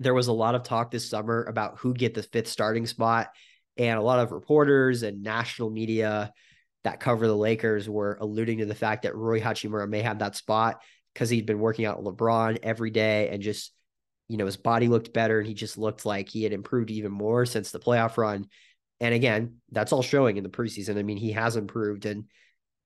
There 0.00 0.14
was 0.14 0.28
a 0.28 0.32
lot 0.32 0.54
of 0.54 0.62
talk 0.62 0.90
this 0.90 1.08
summer 1.08 1.44
about 1.44 1.78
who 1.78 1.94
get 1.94 2.14
the 2.14 2.22
fifth 2.22 2.48
starting 2.48 2.86
spot. 2.86 3.30
And 3.76 3.98
a 3.98 4.02
lot 4.02 4.20
of 4.20 4.30
reporters 4.30 5.02
and 5.02 5.22
national 5.22 5.70
media 5.70 6.32
that 6.84 7.00
cover 7.00 7.26
the 7.26 7.36
Lakers 7.36 7.88
were 7.88 8.16
alluding 8.20 8.58
to 8.58 8.66
the 8.66 8.74
fact 8.74 9.02
that 9.02 9.16
Rui 9.16 9.40
Hachimura 9.40 9.88
may 9.88 10.02
have 10.02 10.20
that 10.20 10.36
spot 10.36 10.80
because 11.12 11.28
he'd 11.28 11.46
been 11.46 11.58
working 11.58 11.84
out 11.84 12.04
LeBron 12.04 12.58
every 12.62 12.90
day 12.90 13.30
and 13.30 13.42
just, 13.42 13.72
you 14.28 14.36
know, 14.36 14.46
his 14.46 14.56
body 14.56 14.86
looked 14.86 15.12
better 15.12 15.38
and 15.38 15.48
he 15.48 15.54
just 15.54 15.76
looked 15.76 16.06
like 16.06 16.28
he 16.28 16.44
had 16.44 16.52
improved 16.52 16.90
even 16.90 17.10
more 17.10 17.46
since 17.46 17.70
the 17.72 17.80
playoff 17.80 18.16
run. 18.16 18.46
And 19.00 19.12
again, 19.12 19.56
that's 19.72 19.92
all 19.92 20.02
showing 20.02 20.36
in 20.36 20.44
the 20.44 20.50
preseason. 20.50 20.96
I 20.96 21.02
mean, 21.02 21.16
he 21.16 21.32
has 21.32 21.56
improved 21.56 22.06
and 22.06 22.26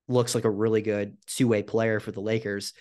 looks 0.08 0.34
like 0.34 0.44
a 0.44 0.50
really 0.50 0.80
good 0.80 1.18
two-way 1.26 1.62
player 1.62 2.00
for 2.00 2.12
the 2.12 2.20
Lakers. 2.20 2.72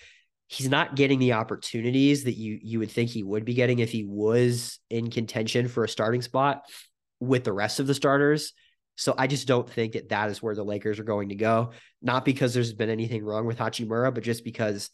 He's 0.47 0.69
not 0.69 0.95
getting 0.95 1.19
the 1.19 1.33
opportunities 1.33 2.23
that 2.23 2.37
you 2.37 2.57
you 2.61 2.79
would 2.79 2.91
think 2.91 3.09
he 3.09 3.23
would 3.23 3.43
be 3.43 3.53
getting 3.53 3.79
if 3.79 3.91
he 3.91 4.05
was 4.05 4.79
in 4.89 5.09
contention 5.09 5.67
for 5.67 5.83
a 5.83 5.89
starting 5.89 6.21
spot 6.21 6.63
with 7.19 7.43
the 7.43 7.53
rest 7.53 7.79
of 7.79 7.87
the 7.87 7.93
starters. 7.93 8.53
So 8.95 9.13
I 9.17 9.27
just 9.27 9.47
don't 9.47 9.69
think 9.69 9.93
that 9.93 10.09
that 10.09 10.29
is 10.29 10.41
where 10.41 10.55
the 10.55 10.63
Lakers 10.63 10.99
are 10.99 11.03
going 11.03 11.29
to 11.29 11.35
go. 11.35 11.71
Not 12.01 12.25
because 12.25 12.53
there's 12.53 12.73
been 12.73 12.89
anything 12.89 13.23
wrong 13.23 13.45
with 13.45 13.59
Hachimura, 13.59 14.13
but 14.13 14.23
just 14.23 14.43
because 14.43 14.89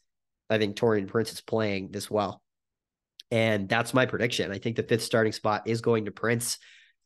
I 0.49 0.57
think 0.57 0.75
Taurean 0.75 1.07
Prince 1.07 1.31
is 1.31 1.41
playing 1.41 1.91
this 1.91 2.11
well. 2.11 2.41
And 3.31 3.69
that's 3.69 3.93
my 3.93 4.05
prediction. 4.05 4.51
I 4.51 4.57
think 4.57 4.75
the 4.75 4.83
fifth 4.83 5.03
starting 5.03 5.33
spot 5.33 5.67
is 5.67 5.81
going 5.81 6.05
to 6.05 6.11
Prince. 6.11 6.57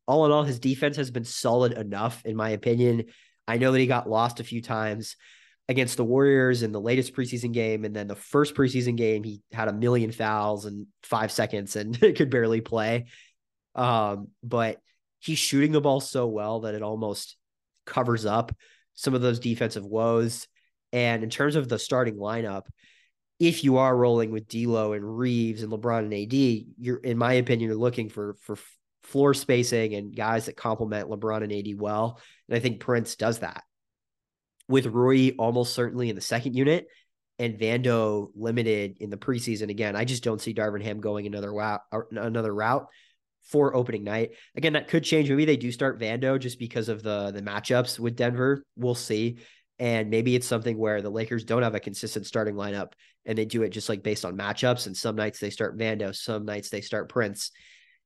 All 0.07 0.25
in 0.25 0.31
all, 0.31 0.43
his 0.43 0.59
defense 0.59 0.97
has 0.97 1.11
been 1.11 1.23
solid 1.23 1.73
enough, 1.73 2.25
in 2.25 2.35
my 2.35 2.49
opinion. 2.49 3.05
I 3.47 3.57
know 3.57 3.71
that 3.71 3.79
he 3.79 3.87
got 3.87 4.09
lost 4.09 4.39
a 4.39 4.43
few 4.43 4.61
times 4.61 5.15
against 5.69 5.97
the 5.97 6.03
Warriors 6.03 6.63
in 6.63 6.71
the 6.71 6.79
latest 6.79 7.13
preseason 7.13 7.51
game. 7.51 7.83
And 7.83 7.95
then 7.95 8.07
the 8.07 8.15
first 8.15 8.55
preseason 8.55 8.95
game, 8.95 9.23
he 9.23 9.41
had 9.51 9.67
a 9.67 9.73
million 9.73 10.11
fouls 10.11 10.65
in 10.65 10.87
five 11.03 11.31
seconds 11.31 11.75
and 11.75 11.99
could 12.15 12.29
barely 12.29 12.61
play. 12.61 13.07
Um, 13.75 14.29
but 14.43 14.79
he's 15.19 15.39
shooting 15.39 15.71
the 15.71 15.81
ball 15.81 15.99
so 15.99 16.27
well 16.27 16.61
that 16.61 16.75
it 16.75 16.81
almost 16.81 17.35
covers 17.85 18.25
up 18.25 18.55
some 18.93 19.13
of 19.13 19.21
those 19.21 19.39
defensive 19.39 19.85
woes. 19.85 20.47
And 20.93 21.23
in 21.23 21.29
terms 21.29 21.55
of 21.55 21.67
the 21.67 21.77
starting 21.77 22.15
lineup, 22.15 22.63
if 23.39 23.63
you 23.63 23.77
are 23.77 23.95
rolling 23.95 24.31
with 24.31 24.47
D'Lo 24.47 24.93
and 24.93 25.17
Reaves 25.17 25.61
and 25.61 25.71
LeBron 25.71 25.99
and 25.99 26.13
AD, 26.13 26.33
you're, 26.79 26.97
in 26.97 27.17
my 27.17 27.33
opinion, 27.33 27.69
you're 27.69 27.77
looking 27.77 28.09
for 28.09 28.35
for 28.41 28.57
floor 29.03 29.33
spacing 29.33 29.93
and 29.93 30.15
guys 30.15 30.47
that 30.47 30.57
complement 30.57 31.09
LeBron 31.09 31.43
and 31.43 31.53
AD 31.53 31.79
well. 31.79 32.19
And 32.49 32.57
I 32.57 32.59
think 32.59 32.79
Prince 32.79 33.15
does 33.15 33.39
that. 33.39 33.63
With 34.67 34.85
Rui 34.87 35.31
almost 35.37 35.73
certainly 35.73 36.09
in 36.09 36.15
the 36.15 36.21
second 36.21 36.55
unit 36.55 36.87
and 37.39 37.57
Vando 37.57 38.29
limited 38.35 38.97
in 38.99 39.09
the 39.09 39.17
preseason 39.17 39.69
again, 39.69 39.95
I 39.95 40.03
just 40.05 40.23
don't 40.23 40.41
see 40.41 40.53
Darvin 40.53 40.83
Ham 40.83 40.99
going 40.99 41.25
another 41.25 41.53
route, 41.53 41.81
another 42.11 42.53
route 42.53 42.87
for 43.43 43.75
opening 43.75 44.03
night. 44.03 44.31
Again, 44.55 44.73
that 44.73 44.89
could 44.89 45.03
change. 45.03 45.29
Maybe 45.29 45.45
they 45.45 45.57
do 45.57 45.71
start 45.71 45.99
Vando 45.99 46.39
just 46.39 46.59
because 46.59 46.89
of 46.89 47.01
the 47.01 47.31
the 47.31 47.41
matchups 47.41 47.97
with 47.97 48.15
Denver. 48.15 48.63
We'll 48.75 48.95
see. 48.95 49.39
And 49.79 50.09
maybe 50.09 50.35
it's 50.35 50.47
something 50.47 50.77
where 50.77 51.01
the 51.01 51.09
Lakers 51.09 51.43
don't 51.43 51.63
have 51.63 51.75
a 51.75 51.79
consistent 51.79 52.25
starting 52.25 52.55
lineup 52.55 52.93
and 53.25 53.37
they 53.37 53.45
do 53.45 53.61
it 53.61 53.69
just 53.69 53.89
like 53.89 54.01
based 54.01 54.25
on 54.25 54.37
matchups. 54.37 54.87
And 54.87 54.97
some 54.97 55.15
nights 55.15 55.39
they 55.39 55.51
start 55.51 55.77
Vando, 55.77 56.15
some 56.15 56.45
nights 56.45 56.69
they 56.69 56.81
start 56.81 57.09
Prince, 57.09 57.51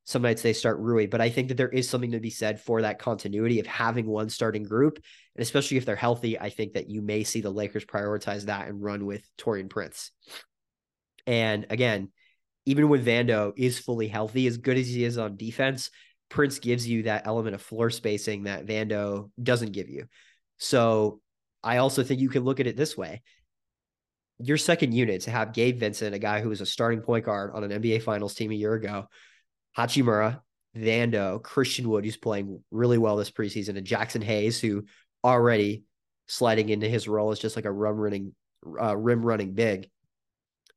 some 0.04 0.22
nights 0.22 0.42
they 0.42 0.52
start 0.52 0.78
Rui. 0.78 1.06
But 1.06 1.20
I 1.20 1.30
think 1.30 1.48
that 1.48 1.56
there 1.56 1.68
is 1.68 1.88
something 1.88 2.10
to 2.12 2.20
be 2.20 2.30
said 2.30 2.60
for 2.60 2.82
that 2.82 2.98
continuity 2.98 3.60
of 3.60 3.66
having 3.66 4.06
one 4.06 4.28
starting 4.28 4.64
group. 4.64 4.98
And 5.36 5.42
especially 5.42 5.76
if 5.76 5.86
they're 5.86 5.96
healthy, 5.96 6.38
I 6.38 6.50
think 6.50 6.72
that 6.72 6.90
you 6.90 7.02
may 7.02 7.24
see 7.24 7.40
the 7.40 7.50
Lakers 7.50 7.84
prioritize 7.84 8.46
that 8.46 8.68
and 8.68 8.82
run 8.82 9.06
with 9.06 9.24
Taurean 9.38 9.70
Prince. 9.70 10.10
And 11.26 11.66
again, 11.70 12.10
even 12.66 12.88
when 12.88 13.04
Vando 13.04 13.52
is 13.56 13.78
fully 13.78 14.08
healthy, 14.08 14.46
as 14.46 14.56
good 14.56 14.76
as 14.76 14.88
he 14.88 15.04
is 15.04 15.18
on 15.18 15.36
defense, 15.36 15.90
Prince 16.28 16.58
gives 16.58 16.88
you 16.88 17.04
that 17.04 17.26
element 17.26 17.54
of 17.54 17.62
floor 17.62 17.90
spacing 17.90 18.44
that 18.44 18.66
Vando 18.66 19.30
doesn't 19.40 19.72
give 19.72 19.88
you. 19.88 20.06
So 20.58 21.20
I 21.62 21.78
also 21.78 22.02
think 22.02 22.20
you 22.20 22.28
can 22.28 22.44
look 22.44 22.60
at 22.60 22.66
it 22.66 22.76
this 22.76 22.96
way. 22.96 23.22
Your 24.38 24.56
second 24.56 24.92
unit 24.92 25.22
to 25.22 25.30
have 25.30 25.52
Gabe 25.52 25.78
Vincent, 25.78 26.14
a 26.14 26.18
guy 26.18 26.40
who 26.40 26.48
was 26.48 26.60
a 26.60 26.66
starting 26.66 27.00
point 27.00 27.24
guard 27.24 27.52
on 27.54 27.62
an 27.64 27.70
NBA 27.70 28.02
Finals 28.02 28.34
team 28.34 28.50
a 28.50 28.54
year 28.54 28.74
ago, 28.74 29.06
Hachimura, 29.76 30.40
Vando, 30.76 31.42
Christian 31.42 31.88
Wood, 31.88 32.04
who's 32.04 32.16
playing 32.16 32.62
really 32.70 32.98
well 32.98 33.16
this 33.16 33.30
preseason, 33.30 33.76
and 33.76 33.86
Jaxson 33.86 34.22
Hayes, 34.22 34.60
who 34.60 34.84
already 35.24 35.84
sliding 36.26 36.68
into 36.68 36.88
his 36.88 37.08
role 37.08 37.30
as 37.30 37.38
just 37.38 37.56
like 37.56 37.64
a 37.64 37.72
rim 37.72 37.96
running, 37.96 38.34
uh, 38.80 38.96
rim 38.96 39.24
running 39.24 39.54
big 39.54 39.88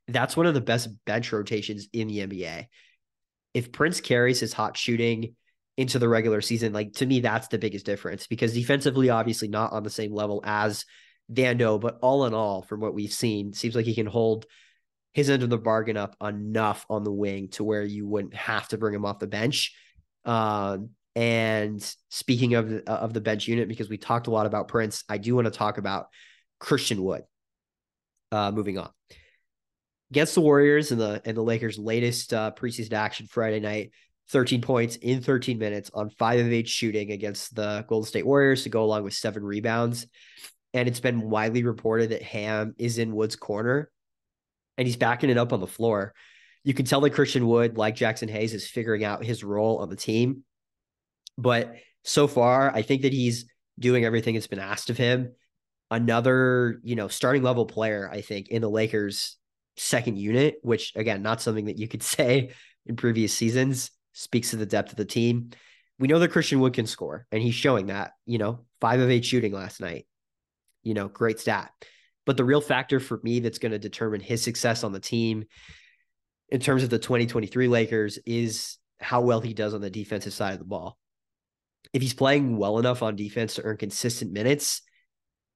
that's 0.07 0.37
one 0.37 0.45
of 0.45 0.53
the 0.53 0.61
best 0.61 0.89
bench 1.05 1.31
rotations 1.31 1.87
in 1.93 2.07
the 2.07 2.19
NBA. 2.19 2.67
If 3.53 3.71
Prince 3.71 4.01
carries 4.01 4.39
his 4.39 4.53
hot 4.53 4.77
shooting 4.77 5.35
into 5.77 5.99
the 5.99 6.09
regular 6.09 6.41
season, 6.41 6.73
like 6.73 6.93
to 6.93 7.05
me, 7.05 7.21
that's 7.21 7.47
the 7.47 7.57
biggest 7.57 7.85
difference 7.85 8.27
because 8.27 8.53
defensively, 8.53 9.09
obviously 9.09 9.47
not 9.47 9.73
on 9.73 9.83
the 9.83 9.89
same 9.89 10.13
level 10.13 10.41
as 10.43 10.85
Vando, 11.31 11.79
but 11.79 11.97
all 12.01 12.25
in 12.25 12.33
all, 12.33 12.61
from 12.61 12.81
what 12.81 12.93
we've 12.93 13.13
seen, 13.13 13.53
seems 13.53 13.75
like 13.75 13.85
he 13.85 13.95
can 13.95 14.05
hold 14.05 14.45
his 15.15 15.29
end 15.29 15.43
of 15.43 15.49
the 15.49 15.57
bargain 15.57 15.95
up 15.95 16.17
enough 16.21 16.85
on 16.89 17.05
the 17.05 17.11
wing 17.11 17.47
to 17.47 17.63
where 17.63 17.83
you 17.83 18.05
wouldn't 18.05 18.35
have 18.35 18.67
to 18.67 18.77
bring 18.77 18.93
him 18.93 19.05
off 19.05 19.17
the 19.17 19.27
bench. 19.27 19.73
Um, 20.25 20.89
and 21.15 21.81
speaking 22.09 22.55
of 22.55 22.69
of 22.85 23.13
the 23.13 23.21
bench 23.21 23.47
unit, 23.47 23.69
because 23.69 23.89
we 23.89 23.97
talked 23.97 24.27
a 24.27 24.31
lot 24.31 24.45
about 24.45 24.67
Prince, 24.67 25.05
I 25.07 25.17
do 25.17 25.33
want 25.33 25.45
to 25.45 25.51
talk 25.51 25.77
about 25.77 26.07
Christian 26.59 27.01
Wood. 27.01 27.23
Uh, 28.29 28.51
moving 28.51 28.77
on 28.77 28.89
against 30.11 30.35
the 30.35 30.41
Warriors 30.41 30.91
and 30.91 30.99
the 30.99 31.21
and 31.23 31.37
the 31.37 31.41
Lakers' 31.41 31.79
latest 31.79 32.33
uh, 32.33 32.51
preseason 32.51 32.93
action 32.93 33.25
Friday 33.27 33.61
night. 33.61 33.91
13 34.31 34.59
points 34.59 34.95
in 34.95 35.21
13 35.21 35.59
minutes 35.59 35.91
on 35.93 36.09
five 36.09 36.39
of 36.39 36.51
eight 36.51 36.67
shooting 36.67 37.11
against 37.11 37.55
the 37.55 37.85
Golden 37.87 38.07
State 38.07 38.25
Warriors 38.25 38.63
to 38.63 38.69
go 38.69 38.83
along 38.83 39.03
with 39.03 39.13
seven 39.13 39.43
rebounds. 39.43 40.07
And 40.73 40.87
it's 40.87 40.99
been 40.99 41.29
widely 41.29 41.63
reported 41.63 42.09
that 42.09 42.23
Ham 42.23 42.73
is 42.79 42.97
in 42.97 43.15
Wood's 43.15 43.35
corner 43.35 43.91
and 44.77 44.87
he's 44.87 44.97
backing 44.97 45.29
it 45.29 45.37
up 45.37 45.53
on 45.53 45.59
the 45.59 45.67
floor. 45.67 46.13
You 46.63 46.73
can 46.73 46.85
tell 46.85 47.01
that 47.01 47.11
Christian 47.11 47.47
Wood, 47.47 47.77
like 47.77 47.95
Jaxson 47.95 48.29
Hayes, 48.29 48.53
is 48.53 48.67
figuring 48.67 49.03
out 49.03 49.23
his 49.23 49.43
role 49.43 49.77
on 49.79 49.89
the 49.89 49.95
team. 49.95 50.43
But 51.37 51.75
so 52.03 52.27
far, 52.27 52.73
I 52.73 52.81
think 52.81 53.03
that 53.03 53.13
he's 53.13 53.45
doing 53.77 54.05
everything 54.05 54.35
that's 54.35 54.47
been 54.47 54.59
asked 54.59 54.89
of 54.89 54.97
him. 54.97 55.33
Another, 55.91 56.79
you 56.83 56.95
know, 56.95 57.07
starting 57.07 57.43
level 57.43 57.65
player, 57.65 58.09
I 58.11 58.21
think, 58.21 58.47
in 58.47 58.61
the 58.61 58.69
Lakers 58.69 59.37
second 59.77 60.17
unit, 60.17 60.55
which 60.61 60.93
again, 60.95 61.21
not 61.21 61.41
something 61.41 61.65
that 61.65 61.77
you 61.77 61.87
could 61.87 62.03
say 62.03 62.51
in 62.85 62.95
previous 62.95 63.33
seasons, 63.33 63.91
speaks 64.13 64.51
to 64.51 64.55
the 64.57 64.65
depth 64.65 64.91
of 64.91 64.97
the 64.97 65.05
team. 65.05 65.51
We 65.99 66.07
know 66.07 66.19
that 66.19 66.31
Christian 66.31 66.59
Wood 66.59 66.73
can 66.73 66.87
score, 66.87 67.25
and 67.31 67.41
he's 67.41 67.55
showing 67.55 67.87
that, 67.87 68.13
you 68.25 68.37
know, 68.37 68.65
five 68.81 68.99
of 68.99 69.09
eight 69.09 69.23
shooting 69.23 69.53
last 69.53 69.79
night. 69.79 70.07
You 70.83 70.93
know, 70.93 71.07
great 71.07 71.39
stat. 71.39 71.71
But 72.25 72.37
the 72.37 72.45
real 72.45 72.61
factor 72.61 72.99
for 72.99 73.19
me 73.23 73.39
that's 73.39 73.59
going 73.59 73.71
to 73.71 73.79
determine 73.79 74.21
his 74.21 74.41
success 74.41 74.83
on 74.83 74.91
the 74.91 74.99
team 74.99 75.45
in 76.49 76.59
terms 76.59 76.83
of 76.83 76.89
the 76.89 76.99
2023 76.99 77.67
Lakers 77.67 78.19
is 78.25 78.77
how 78.99 79.21
well 79.21 79.41
he 79.41 79.53
does 79.53 79.73
on 79.73 79.81
the 79.81 79.89
defensive 79.89 80.33
side 80.33 80.53
of 80.53 80.59
the 80.59 80.65
ball. 80.65 80.97
If 81.93 82.01
he's 82.01 82.13
playing 82.13 82.57
well 82.57 82.79
enough 82.79 83.03
on 83.03 83.15
defense 83.15 83.55
to 83.55 83.63
earn 83.63 83.77
consistent 83.77 84.31
minutes, 84.31 84.81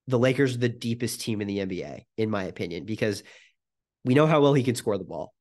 the 0.08 0.20
Lakers 0.20 0.56
are 0.56 0.60
the 0.60 0.70
deepest 0.70 1.22
team 1.22 1.42
in 1.42 1.48
the 1.48 1.60
NBA, 1.60 2.04
in 2.18 2.30
my 2.30 2.44
opinion, 2.44 2.86
because 2.86 3.24
we 4.06 4.14
know 4.14 4.28
how 4.28 4.42
well 4.42 4.54
he 4.54 4.64
can 4.64 4.76
score 4.76 4.98
the 4.98 5.04
ball. 5.04 5.34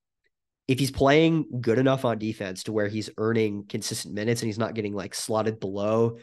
If 0.66 0.78
he's 0.78 0.90
playing 0.90 1.46
good 1.60 1.78
enough 1.78 2.04
on 2.04 2.18
defense 2.18 2.64
to 2.64 2.72
where 2.72 2.88
he's 2.88 3.08
earning 3.16 3.64
consistent 3.66 4.14
minutes 4.14 4.42
and 4.42 4.48
he's 4.48 4.58
not 4.58 4.74
getting 4.74 4.94
like 4.94 5.14
slotted 5.14 5.60
below 5.60 6.18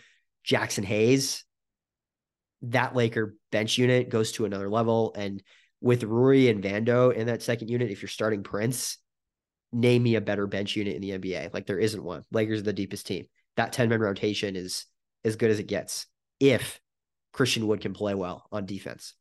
Jaxson 0.45 0.83
Hayes, 0.83 1.43
that 2.63 2.95
Laker 2.95 3.35
bench 3.51 3.77
unit 3.77 4.09
goes 4.09 4.31
to 4.33 4.45
another 4.45 4.69
level. 4.69 5.13
And 5.15 5.41
with 5.81 6.03
Rui 6.03 6.47
and 6.47 6.63
Vando 6.63 7.13
in 7.13 7.27
that 7.27 7.43
second 7.43 7.69
unit, 7.69 7.91
if 7.91 8.01
you're 8.01 8.09
starting 8.09 8.43
Prince, 8.43 8.97
name 9.71 10.03
me 10.03 10.15
a 10.15 10.21
better 10.21 10.47
bench 10.47 10.75
unit 10.75 10.95
in 10.95 11.01
the 11.01 11.11
NBA. 11.11 11.53
Like 11.53 11.67
there 11.67 11.79
isn't 11.79 12.03
one. 12.03 12.23
Lakers 12.31 12.61
are 12.61 12.63
the 12.63 12.73
deepest 12.73 13.07
team. 13.07 13.25
That 13.57 13.73
10 13.73 13.89
man 13.89 13.99
rotation 13.99 14.55
is 14.55 14.85
as 15.23 15.35
good 15.35 15.51
as 15.51 15.59
it 15.59 15.67
gets 15.67 16.07
if 16.39 16.79
Christian 17.33 17.67
Wood 17.67 17.81
can 17.81 17.93
play 17.93 18.13
well 18.13 18.45
on 18.51 18.65
defense. 18.65 19.13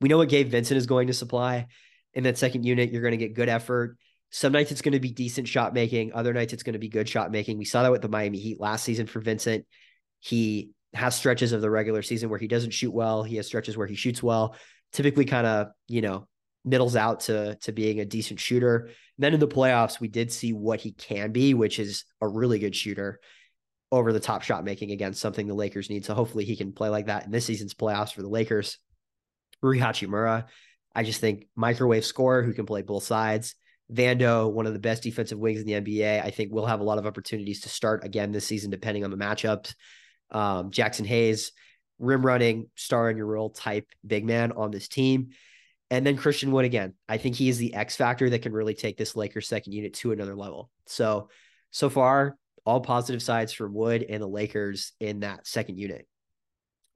We 0.00 0.08
know 0.08 0.18
what 0.18 0.28
Gabe 0.28 0.48
Vincent 0.48 0.78
is 0.78 0.86
going 0.86 1.08
to 1.08 1.14
supply 1.14 1.66
in 2.14 2.24
that 2.24 2.38
second 2.38 2.64
unit, 2.64 2.90
you're 2.90 3.02
going 3.02 3.12
to 3.12 3.16
get 3.16 3.34
good 3.34 3.48
effort. 3.48 3.96
Some 4.30 4.52
nights 4.52 4.72
it's 4.72 4.82
going 4.82 4.92
to 4.92 5.00
be 5.00 5.12
decent 5.12 5.48
shot 5.48 5.72
making. 5.72 6.12
Other 6.12 6.32
nights 6.32 6.52
it's 6.52 6.62
going 6.62 6.74
to 6.74 6.78
be 6.78 6.88
good 6.88 7.08
shot 7.08 7.30
making. 7.30 7.58
We 7.58 7.64
saw 7.64 7.82
that 7.82 7.92
with 7.92 8.02
the 8.02 8.08
Miami 8.08 8.38
Heat 8.38 8.60
last 8.60 8.84
season 8.84 9.06
for 9.06 9.20
Vincent. 9.20 9.64
He 10.20 10.70
has 10.94 11.14
stretches 11.14 11.52
of 11.52 11.60
the 11.60 11.70
regular 11.70 12.02
season 12.02 12.30
where 12.30 12.38
he 12.38 12.48
doesn't 12.48 12.70
shoot 12.70 12.92
well. 12.92 13.22
He 13.22 13.36
has 13.36 13.46
stretches 13.46 13.76
where 13.76 13.86
he 13.86 13.94
shoots 13.94 14.22
well. 14.22 14.56
Typically, 14.92 15.24
kind 15.24 15.46
of 15.46 15.68
you 15.86 16.02
know 16.02 16.26
middles 16.64 16.96
out 16.96 17.20
to 17.20 17.56
to 17.62 17.72
being 17.72 18.00
a 18.00 18.04
decent 18.04 18.40
shooter. 18.40 18.90
Then 19.18 19.34
in 19.34 19.40
the 19.40 19.48
playoffs, 19.48 20.00
we 20.00 20.08
did 20.08 20.32
see 20.32 20.52
what 20.52 20.80
he 20.80 20.92
can 20.92 21.32
be, 21.32 21.54
which 21.54 21.78
is 21.78 22.04
a 22.20 22.28
really 22.28 22.58
good 22.58 22.74
shooter 22.74 23.20
over 23.90 24.12
the 24.12 24.20
top 24.20 24.42
shot 24.42 24.64
making 24.64 24.90
again, 24.92 25.14
something 25.14 25.46
the 25.46 25.54
Lakers 25.54 25.88
need. 25.88 26.04
So 26.04 26.14
hopefully 26.14 26.44
he 26.44 26.56
can 26.56 26.72
play 26.72 26.90
like 26.90 27.06
that 27.06 27.24
in 27.24 27.30
this 27.30 27.46
season's 27.46 27.74
playoffs 27.74 28.12
for 28.12 28.22
the 28.22 28.28
Lakers. 28.28 28.78
Rui 29.60 29.78
Hachimura 29.78 30.44
I 30.94 31.04
just 31.04 31.20
think 31.20 31.46
microwave 31.54 32.04
scorer 32.04 32.42
who 32.42 32.52
can 32.52 32.66
play 32.66 32.82
both 32.82 33.04
sides. 33.04 33.54
Vando, 33.92 34.50
one 34.52 34.66
of 34.66 34.72
the 34.72 34.80
best 34.80 35.04
defensive 35.04 35.38
wings 35.38 35.60
in 35.60 35.66
the 35.66 35.74
NBA, 35.74 36.24
I 36.24 36.30
think 36.30 36.52
will 36.52 36.66
have 36.66 36.80
a 36.80 36.84
lot 36.84 36.98
of 36.98 37.06
opportunities 37.06 37.60
to 37.62 37.68
start 37.68 38.04
again 38.04 38.32
this 38.32 38.44
season, 38.44 38.70
depending 38.70 39.04
on 39.04 39.10
the 39.12 39.16
matchups. 39.16 39.74
Um, 40.30 40.70
Jaxson 40.70 41.06
Hayes, 41.06 41.52
rim 41.98 42.24
running, 42.24 42.68
star 42.74 43.10
in 43.10 43.16
your 43.16 43.26
role 43.26 43.50
type 43.50 43.86
big 44.06 44.24
man 44.24 44.52
on 44.52 44.70
this 44.70 44.88
team. 44.88 45.30
And 45.90 46.06
then 46.06 46.16
Christian 46.16 46.52
Wood 46.52 46.64
again. 46.64 46.94
I 47.08 47.16
think 47.16 47.34
he 47.34 47.48
is 47.48 47.58
the 47.58 47.74
X 47.74 47.96
factor 47.96 48.28
that 48.28 48.42
can 48.42 48.52
really 48.52 48.74
take 48.74 48.98
this 48.98 49.16
Lakers 49.16 49.48
second 49.48 49.72
unit 49.72 49.94
to 49.94 50.12
another 50.12 50.36
level. 50.36 50.70
So, 50.86 51.30
so 51.70 51.88
far, 51.88 52.36
all 52.66 52.80
positive 52.80 53.22
sides 53.22 53.52
for 53.52 53.68
Wood 53.68 54.04
and 54.08 54.22
the 54.22 54.26
Lakers 54.26 54.92
in 55.00 55.20
that 55.20 55.46
second 55.46 55.78
unit. 55.78 56.06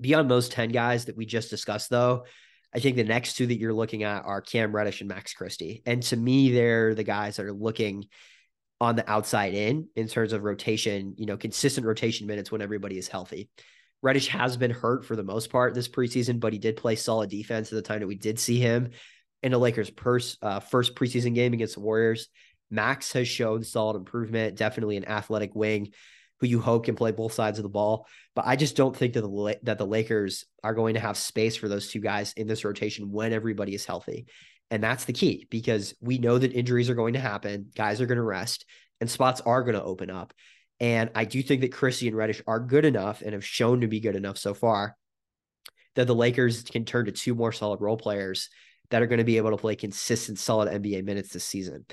Beyond 0.01 0.31
those 0.31 0.49
10 0.49 0.71
guys 0.71 1.07
that 1.07 1.17
we 1.17 1.25
just 1.25 1.49
discussed, 1.49 1.89
though, 1.89 2.25
I 2.75 2.81
think 2.81 2.97
the 2.97 3.05
next 3.05 3.35
two 3.35 3.47
that 3.47 3.59
you're 3.59 3.73
looking 3.73 4.03
at 4.03 4.25
are 4.25 4.41
Cam 4.41 4.75
Reddish 4.75 5.01
and 5.01 5.09
Max 5.09 5.33
Christie. 5.33 5.83
And 5.87 6.03
to 6.05 6.17
me, 6.17 6.53
they're 6.53 6.95
the 6.95 7.05
guys 7.05 7.37
that 7.37 7.47
are 7.47 7.53
looking 7.53 8.07
on 8.83 8.97
the 8.97 9.09
outside 9.09 9.55
in 9.55 9.87
in 9.95 10.09
terms 10.09 10.33
of 10.33 10.43
rotation, 10.43 11.15
you 11.17 11.25
know, 11.25 11.37
consistent 11.37 11.87
rotation 11.87 12.27
minutes 12.27 12.51
when 12.51 12.61
everybody 12.61 12.99
is 12.99 13.07
healthy. 13.07 13.49
Reddish 14.03 14.27
has 14.27 14.57
been 14.57 14.73
hurt 14.73 15.05
for 15.05 15.15
the 15.15 15.23
most 15.23 15.51
part 15.51 15.73
this 15.73 15.87
preseason, 15.87 16.41
but 16.41 16.53
he 16.53 16.59
did 16.59 16.77
play 16.77 16.97
solid 16.97 17.31
defense 17.31 17.69
at 17.69 17.77
the 17.77 17.83
time 17.83 18.01
that 18.01 18.09
we 18.09 18.17
did 18.17 18.41
see 18.41 18.59
him 18.59 18.91
in 19.41 19.53
the 19.53 19.59
Lakers' 19.59 19.93
uh, 20.43 20.59
first 20.59 20.97
preseason 20.97 21.33
game 21.33 21.53
against 21.53 21.75
the 21.75 21.81
Warriors. 21.81 22.27
Max 22.73 23.13
has 23.13 23.29
shown 23.29 23.63
solid 23.63 23.97
improvement, 23.97 24.57
definitely 24.57 24.97
an 24.97 25.07
athletic 25.07 25.55
wing 25.55 25.93
who 26.41 26.49
you 26.49 26.59
hope 26.59 26.87
can 26.87 26.97
play 26.97 27.13
both 27.13 27.35
sides 27.35 27.61
of 27.61 27.63
the 27.63 27.69
ball. 27.69 28.09
But 28.35 28.49
I 28.49 28.57
just 28.57 28.75
don't 28.75 28.97
think 28.97 29.13
that 29.13 29.21
the 29.21 29.59
that 29.63 29.79
the 29.79 29.87
Lakers 29.87 30.45
are 30.65 30.75
going 30.75 30.95
to 30.95 31.01
have 31.01 31.17
space 31.17 31.55
for 31.55 31.69
those 31.69 31.87
two 31.87 32.01
guys 32.01 32.33
in 32.33 32.49
this 32.49 32.65
rotation 32.65 33.13
when 33.13 33.33
everybody 33.33 33.77
is 33.77 33.87
healthy. 33.87 34.27
And 34.73 34.83
that's 34.83 35.05
the 35.05 35.13
key 35.13 35.47
because 35.51 35.95
we 36.01 36.17
know 36.17 36.39
that 36.39 36.55
injuries 36.55 36.89
are 36.89 36.95
going 36.95 37.13
to 37.13 37.21
happen, 37.21 37.67
guys 37.77 38.01
are 38.01 38.07
going 38.07 38.17
to 38.17 38.23
rest, 38.23 38.65
and 39.03 39.11
spots 39.11 39.43
are 39.43 39.63
going 39.63 39.75
to 39.75 39.83
open 39.83 40.09
up. 40.09 40.33
And 40.81 41.11
I 41.15 41.27
do 41.27 41.43
think 41.43 41.61
that 41.61 41.75
Christie 41.75 42.09
and 42.09 42.17
Reddish 42.17 42.41
are 42.47 42.59
good 42.59 42.87
enough 42.87 43.21
and 43.21 43.35
have 43.35 43.45
shown 43.45 43.83
to 43.83 43.87
be 43.87 44.01
good 44.01 44.17
enough 44.17 44.39
so 44.39 44.55
far 44.55 44.97
that 45.95 46.07
the 46.07 46.15
Lakers 46.15 46.63
can 46.63 46.87
turn 46.87 47.05
to 47.05 47.13
two 47.13 47.35
more 47.35 47.53
solid 47.53 47.83
role 47.83 47.99
players 47.99 48.49
that 48.89 49.03
are 49.03 49.07
going 49.07 49.19
to 49.19 49.25
be 49.25 49.37
able 49.37 49.51
to 49.51 49.59
play 49.59 49.77
consistent, 49.77 50.39
solid 50.39 50.71
NBA 50.71 51.05
minutes 51.05 51.35
this 51.35 51.45
season. 51.45 51.85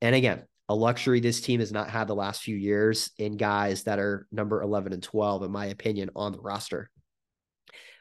And 0.00 0.16
again, 0.16 0.42
a 0.68 0.74
luxury 0.74 1.20
this 1.20 1.40
team 1.40 1.60
has 1.60 1.70
not 1.70 1.90
had 1.90 2.08
the 2.08 2.16
last 2.16 2.42
few 2.42 2.56
years 2.56 3.12
in 3.18 3.36
guys 3.36 3.84
that 3.84 4.00
are 4.00 4.26
number 4.32 4.62
11 4.62 4.92
and 4.92 5.02
12, 5.02 5.44
in 5.44 5.52
my 5.52 5.66
opinion, 5.66 6.10
on 6.16 6.32
the 6.32 6.40
roster. 6.40 6.90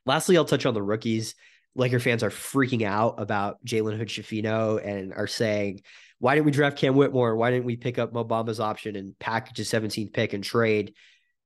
Lastly, 0.07 0.35
I'll 0.35 0.45
touch 0.45 0.65
on 0.65 0.73
the 0.73 0.81
rookies. 0.81 1.35
Laker 1.75 1.99
fans 1.99 2.23
are 2.23 2.29
freaking 2.29 2.83
out 2.83 3.15
about 3.19 3.63
Jalen 3.65 3.97
Hood 3.97 4.07
Schifino 4.07 4.83
and 4.83 5.13
are 5.13 5.27
saying, 5.27 5.81
why 6.19 6.35
didn't 6.35 6.45
we 6.45 6.51
draft 6.51 6.77
Cam 6.77 6.95
Whitmore? 6.95 7.35
Why 7.35 7.51
didn't 7.51 7.65
we 7.65 7.75
pick 7.75 7.99
up 7.99 8.13
Mo 8.13 8.23
Bamba's 8.23 8.59
option 8.59 8.95
and 8.95 9.17
package 9.19 9.59
a 9.59 9.63
17th 9.63 10.13
pick 10.13 10.33
and 10.33 10.43
trade 10.43 10.93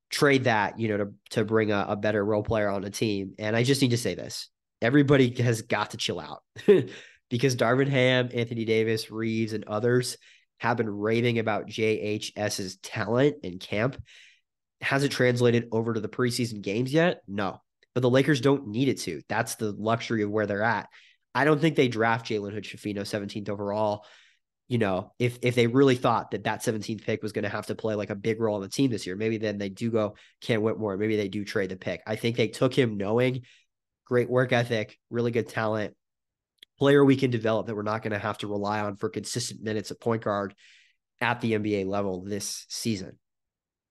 trade 0.09 0.45
that, 0.45 0.79
you 0.79 0.87
know, 0.87 0.97
to, 0.97 1.13
to 1.31 1.45
bring 1.45 1.71
a, 1.71 1.85
a 1.89 1.95
better 1.95 2.23
role 2.23 2.43
player 2.43 2.69
on 2.69 2.83
a 2.83 2.89
team? 2.89 3.33
And 3.39 3.55
I 3.55 3.63
just 3.63 3.81
need 3.81 3.91
to 3.91 3.97
say 3.97 4.15
this. 4.15 4.49
Everybody 4.81 5.29
has 5.41 5.63
got 5.63 5.91
to 5.91 5.97
chill 5.97 6.19
out 6.19 6.43
because 7.29 7.55
Darvin 7.55 7.89
Ham, 7.89 8.29
Anthony 8.33 8.65
Davis, 8.65 9.11
Reaves, 9.11 9.53
and 9.53 9.65
others– 9.65 10.17
have 10.59 10.77
been 10.77 10.89
raving 10.89 11.39
about 11.39 11.67
JHS's 11.67 12.77
talent 12.77 13.37
in 13.43 13.59
camp. 13.59 14.01
Has 14.81 15.03
it 15.03 15.09
translated 15.09 15.69
over 15.71 15.93
to 15.93 15.99
the 15.99 16.09
preseason 16.09 16.61
games 16.61 16.93
yet? 16.93 17.21
No. 17.27 17.61
But 17.99 18.03
the 18.03 18.11
Lakers 18.11 18.39
don't 18.39 18.69
need 18.69 18.87
it 18.87 18.99
to. 18.99 19.21
That's 19.27 19.55
the 19.55 19.73
luxury 19.73 20.23
of 20.23 20.29
where 20.29 20.45
they're 20.45 20.63
at. 20.63 20.87
I 21.35 21.43
don't 21.43 21.59
think 21.59 21.75
they 21.75 21.89
draft 21.89 22.27
Jalen 22.27 22.53
Hood 22.53 22.63
Schifino 22.63 23.01
17th 23.01 23.49
overall. 23.49 24.05
You 24.69 24.77
know, 24.77 25.11
if 25.19 25.39
if 25.41 25.53
they 25.53 25.67
really 25.67 25.97
thought 25.97 26.31
that 26.31 26.45
that 26.45 26.61
17th 26.61 27.03
pick 27.03 27.21
was 27.21 27.33
going 27.33 27.43
to 27.43 27.49
have 27.49 27.65
to 27.65 27.75
play 27.75 27.95
like 27.95 28.09
a 28.09 28.15
big 28.15 28.39
role 28.39 28.55
on 28.55 28.61
the 28.61 28.69
team 28.69 28.89
this 28.89 29.05
year, 29.05 29.17
maybe 29.17 29.37
then 29.37 29.57
they 29.57 29.67
do 29.67 29.91
go 29.91 30.15
Cam 30.39 30.61
Whitmore. 30.61 30.95
Maybe 30.95 31.17
they 31.17 31.27
do 31.27 31.43
trade 31.43 31.71
the 31.71 31.75
pick. 31.75 32.01
I 32.07 32.15
think 32.15 32.37
they 32.37 32.47
took 32.47 32.73
him 32.73 32.95
knowing 32.95 33.41
great 34.05 34.29
work 34.29 34.53
ethic, 34.53 34.97
really 35.09 35.31
good 35.31 35.49
talent, 35.49 35.93
player 36.77 37.03
we 37.03 37.17
can 37.17 37.31
develop 37.31 37.67
that 37.67 37.75
we're 37.75 37.83
not 37.83 38.01
going 38.01 38.13
to 38.13 38.17
have 38.17 38.37
to 38.37 38.47
rely 38.47 38.79
on 38.79 38.95
for 38.95 39.09
consistent 39.09 39.61
minutes 39.61 39.91
at 39.91 39.99
point 39.99 40.23
guard 40.23 40.55
at 41.19 41.41
the 41.41 41.51
NBA 41.51 41.85
level 41.85 42.23
this 42.23 42.65
season. 42.69 43.19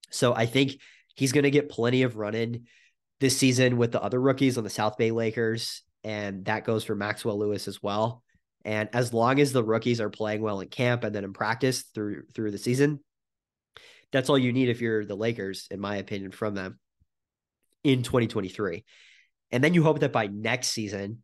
So 0.08 0.34
I 0.34 0.46
think 0.46 0.80
he's 1.14 1.32
going 1.32 1.44
to 1.44 1.50
get 1.50 1.68
plenty 1.68 2.04
of 2.04 2.16
run 2.16 2.34
in 2.34 2.64
this 3.20 3.36
season 3.36 3.76
with 3.76 3.92
the 3.92 4.02
other 4.02 4.20
rookies 4.20 4.58
on 4.58 4.64
the 4.64 4.70
South 4.70 4.96
Bay 4.96 5.10
Lakers. 5.10 5.82
And 6.04 6.44
that 6.44 6.64
goes 6.64 6.84
for 6.84 6.94
Maxwell 6.94 7.38
Lewis 7.38 7.68
as 7.68 7.82
well. 7.82 8.22
And 8.64 8.88
as 8.92 9.12
long 9.12 9.40
as 9.40 9.52
the 9.52 9.64
rookies 9.64 10.00
are 10.00 10.10
playing 10.10 10.42
well 10.42 10.60
in 10.60 10.68
camp 10.68 11.04
and 11.04 11.14
then 11.14 11.24
in 11.24 11.32
practice 11.32 11.82
through 11.94 12.24
through 12.34 12.50
the 12.50 12.58
season, 12.58 13.00
that's 14.12 14.28
all 14.28 14.38
you 14.38 14.52
need 14.52 14.68
if 14.68 14.80
you're 14.80 15.04
the 15.04 15.16
Lakers, 15.16 15.66
in 15.70 15.80
my 15.80 15.96
opinion, 15.96 16.30
from 16.30 16.54
them 16.54 16.78
in 17.84 18.02
2023. 18.02 18.84
And 19.50 19.62
then 19.62 19.74
you 19.74 19.82
hope 19.82 20.00
that 20.00 20.12
by 20.12 20.26
next 20.26 20.68
season, 20.68 21.22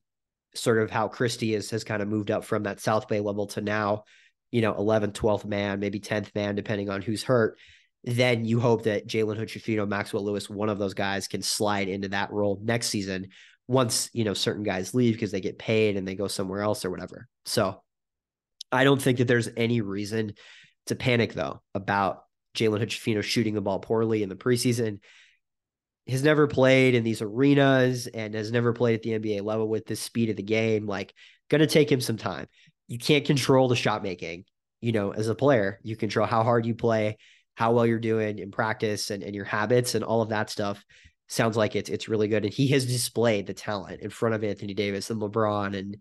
sort 0.55 0.79
of 0.79 0.91
how 0.91 1.09
Christie 1.09 1.55
is 1.55 1.71
has 1.71 1.85
kind 1.85 2.03
of 2.03 2.09
moved 2.09 2.31
up 2.31 2.45
from 2.45 2.65
that 2.65 2.81
South 2.81 3.09
Bay 3.09 3.21
level 3.21 3.47
to 3.49 3.61
now, 3.61 4.05
you 4.51 4.63
know, 4.63 4.73
11th, 4.73 5.13
12th 5.13 5.45
man, 5.45 5.81
maybe 5.81 6.01
10th 6.01 6.35
man, 6.35 6.55
depending 6.55 6.89
on 6.89 7.03
who's 7.03 7.25
hurt. 7.25 7.59
Then 8.05 8.45
you 8.45 8.61
hope 8.61 8.85
that 8.85 9.07
Jalen 9.09 9.37
Hood 9.37 9.49
Schifino, 9.49 9.89
Maxwell 9.89 10.25
Lewis, 10.25 10.51
one 10.51 10.69
of 10.69 10.79
those 10.79 10.95
guys 10.95 11.27
can 11.27 11.43
slide 11.43 11.89
into 11.89 12.09
that 12.09 12.31
role 12.31 12.61
next 12.63 12.89
season 12.89 13.29
once, 13.67 14.11
you 14.13 14.25
know, 14.25 14.35
certain 14.35 14.63
guys 14.63 14.95
leave 14.95 15.15
because 15.15 15.33
they 15.33 15.41
get 15.41 15.59
paid 15.59 15.97
and 15.97 16.07
they 16.07 16.15
go 16.15 16.29
somewhere 16.29 16.61
else 16.61 16.85
or 16.85 16.91
whatever. 16.91 17.29
So 17.47 17.83
I 18.71 18.85
don't 18.85 19.01
think 19.01 19.19
that 19.19 19.29
there's 19.29 19.49
any 19.57 19.81
reason 19.81 20.35
to 20.87 20.97
panic 20.97 21.33
though 21.33 21.63
about 21.75 22.25
Jalen 22.55 22.79
Hood 22.79 22.91
Schifino 22.91 23.23
shooting 23.23 23.55
the 23.55 23.63
ball 23.63 23.79
poorly 23.79 24.23
in 24.23 24.29
the 24.29 24.37
preseason 24.37 24.99
has 26.07 26.23
never 26.23 26.47
played 26.47 26.95
in 26.95 27.03
these 27.03 27.23
arenas 27.23 28.07
and 28.07 28.35
has 28.35 28.53
never 28.53 28.73
played 28.73 28.95
at 28.97 29.03
the 29.03 29.19
NBA 29.19 29.43
level 29.43 29.69
with 29.69 29.87
the 29.87 29.97
speed 29.97 30.29
of 30.29 30.37
the 30.37 30.43
game, 30.43 30.87
like 30.87 31.15
to 31.51 31.67
take 31.67 31.91
him 31.91 32.01
some 32.01 32.17
time. 32.17 32.47
You 32.89 32.99
can't 32.99 33.25
control 33.25 33.69
the 33.69 33.77
shot 33.77 34.03
making, 34.03 34.45
you 34.81 34.93
know, 34.93 35.13
as 35.13 35.29
a 35.29 35.35
player. 35.35 35.79
You 35.83 35.97
control 35.97 36.27
how 36.27 36.43
hard 36.43 36.67
you 36.67 36.75
play, 36.75 37.17
how 37.55 37.73
well 37.73 37.87
you're 37.87 37.99
doing 37.99 38.39
in 38.39 38.51
practice 38.51 39.11
and, 39.11 39.23
and 39.23 39.35
your 39.35 39.45
habits 39.45 39.95
and 39.95 40.05
all 40.05 40.23
of 40.23 40.31
that 40.31 40.51
stuff. 40.51 40.85
Sounds 41.29 41.57
like 41.57 41.75
it's 41.77 41.89
it's 41.89 42.09
really 42.09 42.29
good. 42.29 42.45
And 42.45 42.53
he 42.53 42.69
has 42.69 42.87
displayed 42.87 43.47
the 43.47 43.55
talent 43.55 44.01
in 44.01 44.11
front 44.11 44.35
of 44.35 44.45
Anthony 44.45 44.75
Davis 44.75 45.11
and 45.11 45.21
LeBron 45.21 45.77
and 45.77 45.99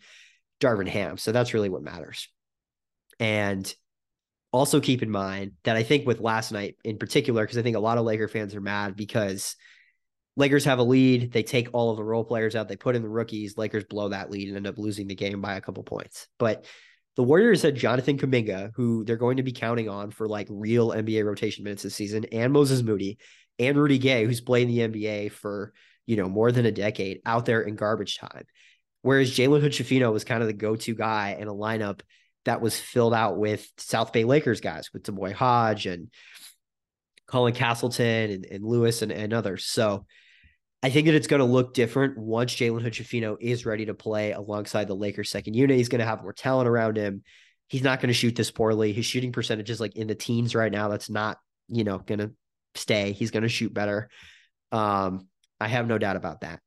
Darvin 0.59 0.87
Ham. 0.87 1.17
So 1.17 1.31
that's 1.31 1.53
really 1.53 1.69
what 1.69 1.83
matters. 1.83 2.27
And 3.19 3.73
also 4.51 4.79
keep 4.79 5.01
in 5.01 5.09
mind 5.09 5.53
that 5.63 5.77
I 5.77 5.83
think 5.83 6.05
with 6.05 6.19
last 6.19 6.51
night 6.51 6.75
in 6.83 6.97
particular, 6.97 7.43
because 7.43 7.57
I 7.57 7.61
think 7.61 7.77
a 7.77 7.81
lot 7.81 7.97
of 7.97 8.05
Laker 8.05 8.27
fans 8.27 8.55
are 8.55 8.61
mad 8.61 8.95
because– 8.95 9.55
Lakers 10.35 10.65
have 10.65 10.79
a 10.79 10.83
lead. 10.83 11.31
They 11.31 11.43
take 11.43 11.69
all 11.73 11.91
of 11.91 11.97
the 11.97 12.03
role 12.03 12.23
players 12.23 12.55
out. 12.55 12.67
They 12.67 12.75
put 12.75 12.95
in 12.95 13.03
the 13.03 13.09
rookies. 13.09 13.57
Lakers 13.57 13.83
blow 13.83 14.09
that 14.09 14.31
lead 14.31 14.47
and 14.47 14.57
end 14.57 14.67
up 14.67 14.77
losing 14.77 15.07
the 15.07 15.15
game 15.15 15.41
by 15.41 15.55
a 15.55 15.61
couple 15.61 15.83
points. 15.83 16.27
But 16.39 16.65
the 17.15 17.23
Warriors 17.23 17.61
had 17.61 17.75
Jonathan 17.75 18.17
Kuminga, 18.17 18.71
who 18.75 19.03
they're 19.03 19.17
going 19.17 19.37
to 19.37 19.43
be 19.43 19.51
counting 19.51 19.89
on 19.89 20.11
for 20.11 20.27
like 20.27 20.47
real 20.49 20.89
NBA 20.89 21.25
rotation 21.25 21.63
minutes 21.63 21.83
this 21.83 21.95
season, 21.95 22.25
and 22.31 22.51
Moses 22.51 22.81
Moody 22.81 23.19
and 23.59 23.77
Rudy 23.77 23.99
Gay, 23.99 24.25
who's 24.25 24.41
played 24.41 24.67
in 24.69 24.91
the 24.91 25.01
NBA 25.01 25.31
for, 25.31 25.73
you 26.05 26.15
know, 26.15 26.27
more 26.27 26.51
than 26.51 26.65
a 26.65 26.71
decade 26.71 27.21
out 27.25 27.45
there 27.45 27.61
in 27.61 27.75
garbage 27.75 28.17
time. 28.17 28.45
Whereas 29.03 29.31
Jalen 29.31 29.61
Hood 29.61 30.11
was 30.11 30.23
kind 30.23 30.41
of 30.41 30.47
the 30.47 30.53
go-to 30.53 30.95
guy 30.95 31.37
in 31.39 31.47
a 31.47 31.53
lineup 31.53 32.01
that 32.45 32.61
was 32.61 32.79
filled 32.79 33.13
out 33.13 33.37
with 33.37 33.67
South 33.77 34.11
Bay 34.11 34.23
Lakers 34.23 34.61
guys, 34.61 34.91
with 34.93 35.03
D'Moi 35.03 35.33
Hodge 35.33 35.85
and 35.85 36.09
Colin 37.27 37.53
Castleton 37.53 38.31
and, 38.31 38.45
and 38.45 38.63
Lewis 38.63 39.01
and, 39.01 39.11
and 39.11 39.33
others. 39.33 39.65
So 39.65 40.05
I 40.83 40.89
think 40.89 41.05
that 41.05 41.15
it's 41.15 41.27
going 41.27 41.39
to 41.39 41.45
look 41.45 41.73
different 41.73 42.17
once 42.17 42.53
Jalen 42.53 42.81
Hood 42.81 43.37
is 43.39 43.65
ready 43.65 43.85
to 43.85 43.93
play 43.93 44.33
alongside 44.33 44.89
the 44.89 44.95
Lakers 44.95 45.29
second 45.29 45.53
unit. 45.53 45.77
He's 45.77 45.87
going 45.87 46.01
to 46.01 46.05
have 46.05 46.21
more 46.21 46.33
talent 46.33 46.67
around 46.67 46.97
him. 46.97 47.23
He's 47.69 47.83
not 47.83 48.01
going 48.01 48.09
to 48.09 48.13
shoot 48.13 48.35
this 48.35 48.51
poorly. 48.51 48.91
His 48.91 49.05
shooting 49.05 49.31
percentage 49.31 49.69
is 49.69 49.79
like 49.79 49.95
in 49.95 50.07
the 50.07 50.13
teens 50.13 50.53
right 50.53 50.71
now. 50.71 50.89
That's 50.89 51.09
not, 51.09 51.37
you 51.69 51.85
know, 51.85 51.99
going 51.99 52.19
to 52.19 52.31
stay. 52.75 53.13
He's 53.13 53.31
going 53.31 53.43
to 53.43 53.49
shoot 53.49 53.73
better. 53.73 54.09
Um, 54.73 55.29
I 55.57 55.69
have 55.69 55.87
no 55.87 55.97
doubt 55.97 56.17
about 56.17 56.41
that. 56.41 56.59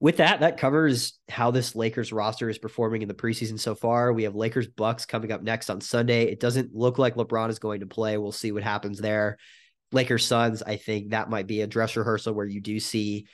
With 0.00 0.16
that, 0.16 0.40
that 0.40 0.56
covers 0.56 1.18
how 1.28 1.50
this 1.50 1.76
Lakers 1.76 2.10
roster 2.10 2.48
is 2.48 2.58
performing 2.58 3.02
in 3.02 3.08
the 3.08 3.14
preseason 3.14 3.60
so 3.60 3.74
far. 3.74 4.14
We 4.14 4.22
have 4.22 4.34
Lakers 4.34 4.66
Bucks 4.66 5.04
coming 5.04 5.30
up 5.30 5.42
next 5.42 5.68
on 5.68 5.82
Sunday. 5.82 6.24
It 6.24 6.40
doesn't 6.40 6.74
look 6.74 6.98
like 6.98 7.16
LeBron 7.16 7.50
is 7.50 7.58
going 7.58 7.80
to 7.80 7.86
play. 7.86 8.16
We'll 8.16 8.32
see 8.32 8.52
what 8.52 8.62
happens 8.62 8.98
there. 8.98 9.36
Lakers 9.92 10.26
Suns, 10.26 10.62
I 10.62 10.76
think 10.76 11.10
that 11.10 11.30
might 11.30 11.46
be 11.46 11.60
a 11.60 11.66
dress 11.66 11.96
rehearsal 11.96 12.34
where 12.34 12.46
you 12.46 12.60
do 12.60 12.80
see 12.80 13.26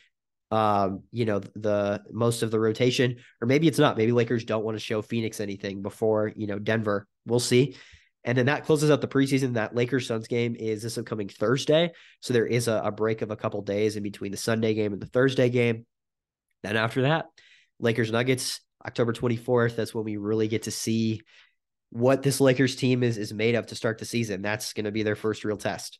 um, 0.52 1.04
you 1.10 1.24
know, 1.24 1.38
the 1.38 2.02
most 2.12 2.42
of 2.42 2.50
the 2.50 2.60
rotation, 2.60 3.16
or 3.40 3.48
maybe 3.48 3.66
it's 3.66 3.78
not. 3.78 3.96
Maybe 3.96 4.12
Lakers 4.12 4.44
don't 4.44 4.64
want 4.64 4.76
to 4.76 4.84
show 4.84 5.00
Phoenix 5.00 5.40
anything 5.40 5.80
before, 5.80 6.30
you 6.36 6.46
know, 6.46 6.58
Denver. 6.58 7.08
We'll 7.26 7.40
see. 7.40 7.74
And 8.24 8.36
then 8.36 8.46
that 8.46 8.66
closes 8.66 8.90
out 8.90 9.00
the 9.00 9.08
preseason. 9.08 9.54
That 9.54 9.74
Lakers 9.74 10.06
Suns 10.06 10.28
game 10.28 10.54
is 10.54 10.82
this 10.82 10.98
upcoming 10.98 11.28
Thursday. 11.28 11.92
So 12.20 12.34
there 12.34 12.46
is 12.46 12.68
a, 12.68 12.82
a 12.84 12.92
break 12.92 13.22
of 13.22 13.30
a 13.30 13.36
couple 13.36 13.62
days 13.62 13.96
in 13.96 14.02
between 14.02 14.30
the 14.30 14.36
Sunday 14.36 14.74
game 14.74 14.92
and 14.92 15.00
the 15.00 15.06
Thursday 15.06 15.48
game. 15.48 15.86
Then 16.62 16.76
after 16.76 17.02
that, 17.02 17.26
Lakers 17.80 18.12
Nuggets, 18.12 18.60
October 18.86 19.14
24th. 19.14 19.74
That's 19.74 19.94
when 19.94 20.04
we 20.04 20.18
really 20.18 20.48
get 20.48 20.64
to 20.64 20.70
see 20.70 21.22
what 21.88 22.22
this 22.22 22.42
Lakers 22.42 22.76
team 22.76 23.02
is 23.02 23.16
is 23.16 23.32
made 23.32 23.54
of 23.54 23.66
to 23.68 23.74
start 23.74 23.98
the 23.98 24.04
season. 24.04 24.42
That's 24.42 24.74
going 24.74 24.84
to 24.84 24.92
be 24.92 25.02
their 25.02 25.16
first 25.16 25.44
real 25.44 25.56
test. 25.56 25.98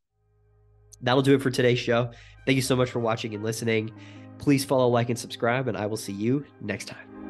That'll 1.02 1.22
do 1.22 1.34
it 1.34 1.42
for 1.42 1.50
today's 1.50 1.78
show. 1.78 2.10
Thank 2.46 2.56
you 2.56 2.62
so 2.62 2.76
much 2.76 2.90
for 2.90 3.00
watching 3.00 3.34
and 3.34 3.42
listening. 3.42 3.92
Please 4.38 4.64
follow, 4.64 4.88
like, 4.88 5.08
and 5.08 5.18
subscribe, 5.18 5.68
and 5.68 5.76
I 5.76 5.86
will 5.86 5.96
see 5.96 6.12
you 6.12 6.44
next 6.60 6.86
time. 6.86 7.21